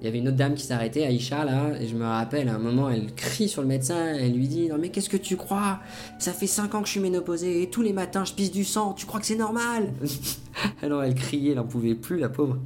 il 0.00 0.04
y 0.04 0.08
avait 0.08 0.18
une 0.18 0.28
autre 0.28 0.36
dame 0.36 0.54
qui 0.54 0.70
arrêtée, 0.70 1.06
Aïcha, 1.06 1.44
là. 1.44 1.70
Et 1.80 1.86
je 1.86 1.96
me 1.96 2.04
rappelle, 2.04 2.48
à 2.48 2.56
un 2.56 2.58
moment, 2.58 2.90
elle 2.90 3.14
crie 3.14 3.48
sur 3.48 3.62
le 3.62 3.68
médecin. 3.68 4.14
Elle 4.18 4.34
lui 4.34 4.48
dit 4.48 4.68
Non, 4.68 4.76
mais 4.78 4.90
qu'est-ce 4.90 5.08
que 5.08 5.16
tu 5.16 5.36
crois? 5.36 5.78
Ça 6.18 6.32
fait 6.32 6.46
5 6.46 6.74
ans 6.74 6.80
que 6.80 6.86
je 6.86 6.92
suis 6.92 7.00
ménopausée 7.00 7.62
et 7.62 7.70
tous 7.70 7.80
les 7.80 7.94
matins, 7.94 8.24
je 8.24 8.34
pisse 8.34 8.50
du 8.50 8.64
sang. 8.64 8.92
Tu 8.92 9.06
crois 9.06 9.20
que 9.20 9.26
c'est 9.26 9.36
normal? 9.36 9.92
Alors, 10.82 11.02
elle 11.02 11.14
criait, 11.14 11.52
elle 11.52 11.56
n'en 11.56 11.64
pouvait 11.64 11.94
plus, 11.94 12.18
la 12.18 12.28
pauvre. 12.28 12.58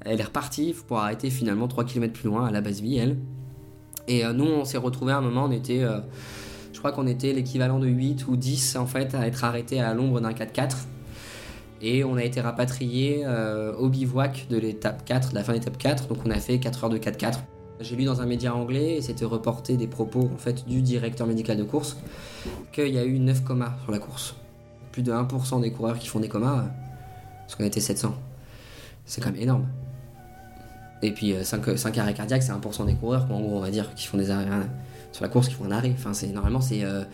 Elle 0.00 0.18
est 0.18 0.24
repartie 0.24 0.74
pour 0.88 0.98
arrêter 0.98 1.30
finalement 1.30 1.68
3 1.68 1.84
km 1.84 2.12
plus 2.12 2.28
loin, 2.28 2.46
à 2.46 2.50
la 2.50 2.62
base 2.62 2.80
vie, 2.80 2.96
elle. 2.96 3.18
Et 4.08 4.24
euh, 4.24 4.32
nous, 4.32 4.44
on 4.44 4.64
s'est 4.64 4.78
retrouvés 4.78 5.12
à 5.12 5.18
un 5.18 5.20
moment, 5.20 5.44
on 5.44 5.50
était, 5.50 5.82
euh, 5.82 6.00
je 6.72 6.78
crois 6.78 6.92
qu'on 6.92 7.06
était 7.06 7.32
l'équivalent 7.32 7.78
de 7.78 7.86
8 7.86 8.26
ou 8.28 8.36
10 8.36 8.76
en 8.76 8.86
fait, 8.86 9.14
à 9.14 9.26
être 9.26 9.44
arrêtés 9.44 9.80
à 9.80 9.94
l'ombre 9.94 10.20
d'un 10.20 10.32
4x4. 10.32 10.76
Et 11.82 12.04
on 12.04 12.16
a 12.16 12.22
été 12.22 12.40
rapatrié 12.40 13.22
euh, 13.24 13.74
au 13.76 13.88
bivouac 13.88 14.46
de 14.48 14.56
l'étape 14.56 15.04
4, 15.04 15.30
de 15.30 15.34
la 15.34 15.44
fin 15.44 15.52
de 15.52 15.58
l'étape 15.58 15.78
4, 15.78 16.08
donc 16.08 16.18
on 16.24 16.30
a 16.30 16.38
fait 16.38 16.58
4 16.58 16.84
heures 16.84 16.90
de 16.90 16.98
4x4. 16.98 17.38
J'ai 17.80 17.96
lu 17.96 18.04
dans 18.04 18.20
un 18.20 18.26
média 18.26 18.54
anglais, 18.54 18.96
et 18.96 19.02
c'était 19.02 19.24
reporté 19.24 19.76
des 19.76 19.88
propos 19.88 20.30
en 20.32 20.38
fait 20.38 20.66
du 20.66 20.80
directeur 20.80 21.26
médical 21.26 21.56
de 21.56 21.64
course, 21.64 21.98
qu'il 22.72 22.88
y 22.88 22.98
a 22.98 23.04
eu 23.04 23.18
9 23.18 23.42
comas 23.42 23.74
sur 23.82 23.92
la 23.92 23.98
course. 23.98 24.36
Plus 24.92 25.02
de 25.02 25.12
1% 25.12 25.60
des 25.60 25.72
coureurs 25.72 25.98
qui 25.98 26.08
font 26.08 26.20
des 26.20 26.28
comas, 26.28 26.66
parce 27.40 27.56
qu'on 27.56 27.64
était 27.64 27.80
700. 27.80 28.14
C'est 29.06 29.20
quand 29.20 29.32
même 29.32 29.40
énorme. 29.40 29.66
Et 31.04 31.10
puis 31.10 31.34
5, 31.42 31.68
euh, 31.68 31.76
5 31.76 31.98
arrêts 31.98 32.14
cardiaques, 32.14 32.42
c'est 32.42 32.52
1% 32.52 32.86
des 32.86 32.94
coureurs, 32.94 33.26
en 33.30 33.40
gros, 33.40 33.58
on 33.58 33.60
va 33.60 33.70
dire, 33.70 33.94
qui 33.94 34.06
font 34.06 34.16
des 34.16 34.30
arrêts 34.30 34.46
sur 35.12 35.22
la 35.22 35.28
course, 35.28 35.48
qui 35.48 35.54
font 35.54 35.66
un 35.66 35.70
arrêt. 35.70 35.92
Enfin, 35.94 36.14
c'est, 36.14 36.28
normalement, 36.28 36.62
c'est, 36.62 36.82
euh, 36.82 37.04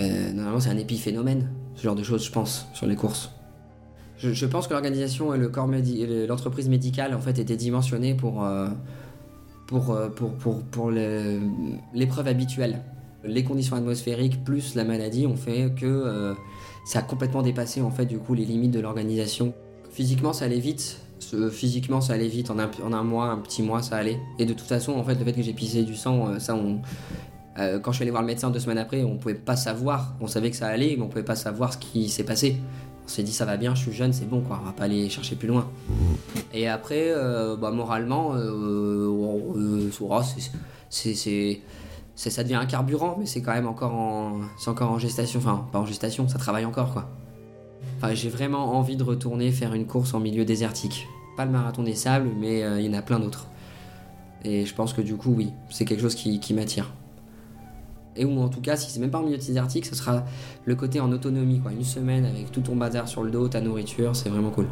euh, 0.00 0.32
normalement, 0.32 0.58
c'est 0.58 0.70
un 0.70 0.76
épiphénomène, 0.76 1.48
ce 1.76 1.84
genre 1.84 1.94
de 1.94 2.02
choses, 2.02 2.24
je 2.24 2.32
pense, 2.32 2.66
sur 2.74 2.86
les 2.86 2.96
courses. 2.96 3.30
Je, 4.18 4.46
pense 4.46 4.66
que 4.66 4.72
l'organisation 4.72 5.34
et 5.34 5.38
le 5.38 5.48
corps 5.48 5.68
l'entreprise 6.28 6.68
médicale, 6.68 7.14
en 7.14 7.20
fait, 7.20 7.38
étaient 7.38 7.56
dimensionnés 7.56 8.14
pour, 8.14 8.46
pour, 9.66 9.98
pour, 10.16 10.32
pour, 10.32 10.62
pour 10.62 10.90
l'épreuve 10.90 12.26
habituelle. 12.26 12.80
Les 13.22 13.44
conditions 13.44 13.76
atmosphériques 13.76 14.42
plus 14.42 14.76
la 14.76 14.84
maladie 14.84 15.26
ont 15.26 15.36
fait 15.36 15.74
que 15.78 16.34
ça 16.86 17.00
a 17.00 17.02
complètement 17.02 17.42
dépassé, 17.42 17.82
en 17.82 17.90
fait, 17.90 18.06
du 18.06 18.18
coup, 18.18 18.32
les 18.32 18.46
limites 18.46 18.70
de 18.70 18.80
l'organisation. 18.80 19.52
Physiquement, 19.90 20.32
ça 20.32 20.46
allait 20.46 20.58
vite, 20.58 21.03
physiquement 21.50 22.00
ça 22.00 22.14
allait 22.14 22.28
vite. 22.28 22.50
En 22.50 22.58
un, 22.58 23.02
mois 23.02 23.26
un 23.26 23.38
petit 23.38 23.62
mois 23.62 23.82
ça 23.82 23.96
allait. 23.96 24.18
Et 24.38 24.46
de 24.46 24.52
toute 24.52 24.66
façon 24.66 24.92
en 24.92 25.04
fait 25.04 25.14
le 25.14 25.24
fait 25.24 25.32
que 25.32 25.42
j'ai 25.42 25.52
pissé 25.52 25.82
du 25.82 25.96
sang 25.96 26.28
euh, 26.28 26.38
ça 26.38 26.54
on 26.54 26.80
euh, 27.58 27.78
quand 27.78 27.92
je 27.92 27.96
suis 27.96 28.02
allé 28.02 28.10
voir 28.10 28.22
le 28.22 28.26
médecin 28.26 28.50
deux 28.50 28.58
semaines 28.58 28.78
après 28.78 29.04
on 29.04 29.16
pouvait 29.16 29.34
pas 29.34 29.56
savoir. 29.56 30.14
On 30.20 30.26
savait 30.26 30.50
que 30.50 30.56
ça 30.56 30.66
allait 30.66 30.94
mais 30.96 31.02
on 31.02 31.08
pouvait 31.08 31.22
pas 31.22 31.36
savoir 31.36 31.72
ce 31.72 31.78
qui 31.78 32.08
s'est 32.08 32.24
passé. 32.24 32.56
On 33.04 33.08
s'est 33.08 33.22
dit 33.22 33.32
ça 33.32 33.44
va 33.44 33.56
bien 33.56 33.74
je 33.74 33.82
suis 33.82 33.92
jeune 33.92 34.12
c'est 34.12 34.28
bon 34.28 34.40
quoi. 34.40 34.60
On 34.62 34.66
va 34.66 34.72
pas 34.72 34.84
aller 34.84 35.08
chercher 35.08 35.36
plus 35.36 35.48
loin. 35.48 35.68
Et 36.52 36.68
après 36.68 37.10
euh, 37.10 37.56
bah, 37.56 37.70
moralement 37.70 38.32
oh, 38.34 39.56
c'est 40.90 41.60
ça 42.16 42.42
devient 42.42 42.54
un 42.54 42.66
carburant 42.66 43.16
mais 43.18 43.26
c'est 43.26 43.42
quand 43.42 43.52
même 43.52 43.66
encore 43.66 43.94
en 43.94 44.40
c'est 44.58 44.70
encore 44.70 44.90
en 44.90 44.98
gestation. 44.98 45.40
Enfin 45.40 45.66
pas 45.72 45.78
en 45.78 45.86
gestation 45.86 46.28
ça 46.28 46.38
travaille 46.38 46.64
encore 46.64 46.92
quoi. 46.92 47.08
J'ai 48.12 48.28
vraiment 48.28 48.76
envie 48.76 48.96
de 48.96 49.02
retourner 49.02 49.50
faire 49.50 49.72
une 49.72 49.86
course 49.86 50.12
en 50.12 50.20
milieu 50.20 50.44
désertique. 50.44 51.08
Pas 51.36 51.44
le 51.44 51.50
marathon 51.50 51.82
des 51.82 51.94
sables, 51.94 52.28
mais 52.38 52.62
euh, 52.62 52.80
il 52.80 52.86
y 52.86 52.88
en 52.88 52.98
a 52.98 53.02
plein 53.02 53.18
d'autres. 53.18 53.48
Et 54.44 54.66
je 54.66 54.74
pense 54.74 54.92
que 54.92 55.00
du 55.00 55.16
coup, 55.16 55.32
oui, 55.36 55.52
c'est 55.70 55.84
quelque 55.84 56.02
chose 56.02 56.14
qui, 56.14 56.54
m'attire. 56.54 56.92
Et 58.16 58.24
ou 58.24 58.40
en 58.40 58.48
tout 58.48 58.60
cas, 58.60 58.76
si 58.76 58.90
c'est 58.90 59.00
même 59.00 59.10
pas 59.10 59.18
en 59.18 59.22
milieu 59.22 59.38
désertique, 59.38 59.86
ce 59.86 59.94
sera 59.94 60.24
le 60.64 60.74
côté 60.76 61.00
en 61.00 61.10
autonomie, 61.10 61.60
quoi. 61.60 61.72
Une 61.72 61.84
semaine 61.84 62.24
avec 62.24 62.52
tout 62.52 62.60
ton 62.60 62.76
bazar 62.76 63.08
sur 63.08 63.22
le 63.22 63.30
dos, 63.30 63.48
ta 63.48 63.60
nourriture, 63.60 64.14
c'est 64.14 64.28
vraiment 64.28 64.50
cool. 64.50 64.68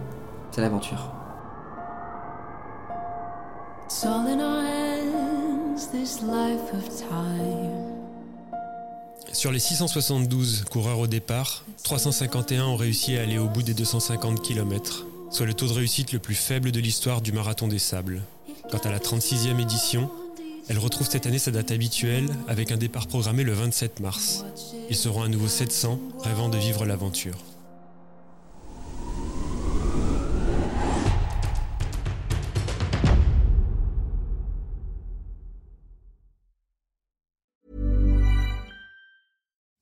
C'est 0.50 0.60
l'aventure. 0.60 1.10
Sur 9.32 9.50
les 9.50 9.58
672 9.58 10.64
coureurs 10.70 10.98
au 10.98 11.06
départ, 11.06 11.64
351 11.84 12.64
ont 12.64 12.76
réussi 12.76 13.16
à 13.16 13.22
aller 13.22 13.38
au 13.38 13.48
bout 13.48 13.62
des 13.62 13.74
250 13.74 14.42
km, 14.42 15.06
soit 15.32 15.46
le 15.46 15.54
taux 15.54 15.66
de 15.66 15.72
réussite 15.72 16.12
le 16.12 16.18
plus 16.18 16.34
faible 16.34 16.70
de 16.70 16.80
l'histoire 16.80 17.22
du 17.22 17.32
marathon 17.32 17.66
des 17.66 17.78
sables. 17.78 18.22
Quant 18.70 18.78
à 18.78 18.90
la 18.90 18.98
36e 18.98 19.60
édition, 19.60 20.10
elle 20.68 20.78
retrouve 20.78 21.08
cette 21.08 21.26
année 21.26 21.38
sa 21.38 21.50
date 21.50 21.70
habituelle 21.70 22.28
avec 22.48 22.70
un 22.70 22.76
départ 22.76 23.06
programmé 23.06 23.42
le 23.42 23.52
27 23.52 24.00
mars. 24.00 24.44
Ils 24.90 24.96
seront 24.96 25.22
à 25.22 25.28
nouveau 25.28 25.48
700, 25.48 25.98
rêvant 26.20 26.48
de 26.48 26.58
vivre 26.58 26.84
l'aventure. 26.84 27.38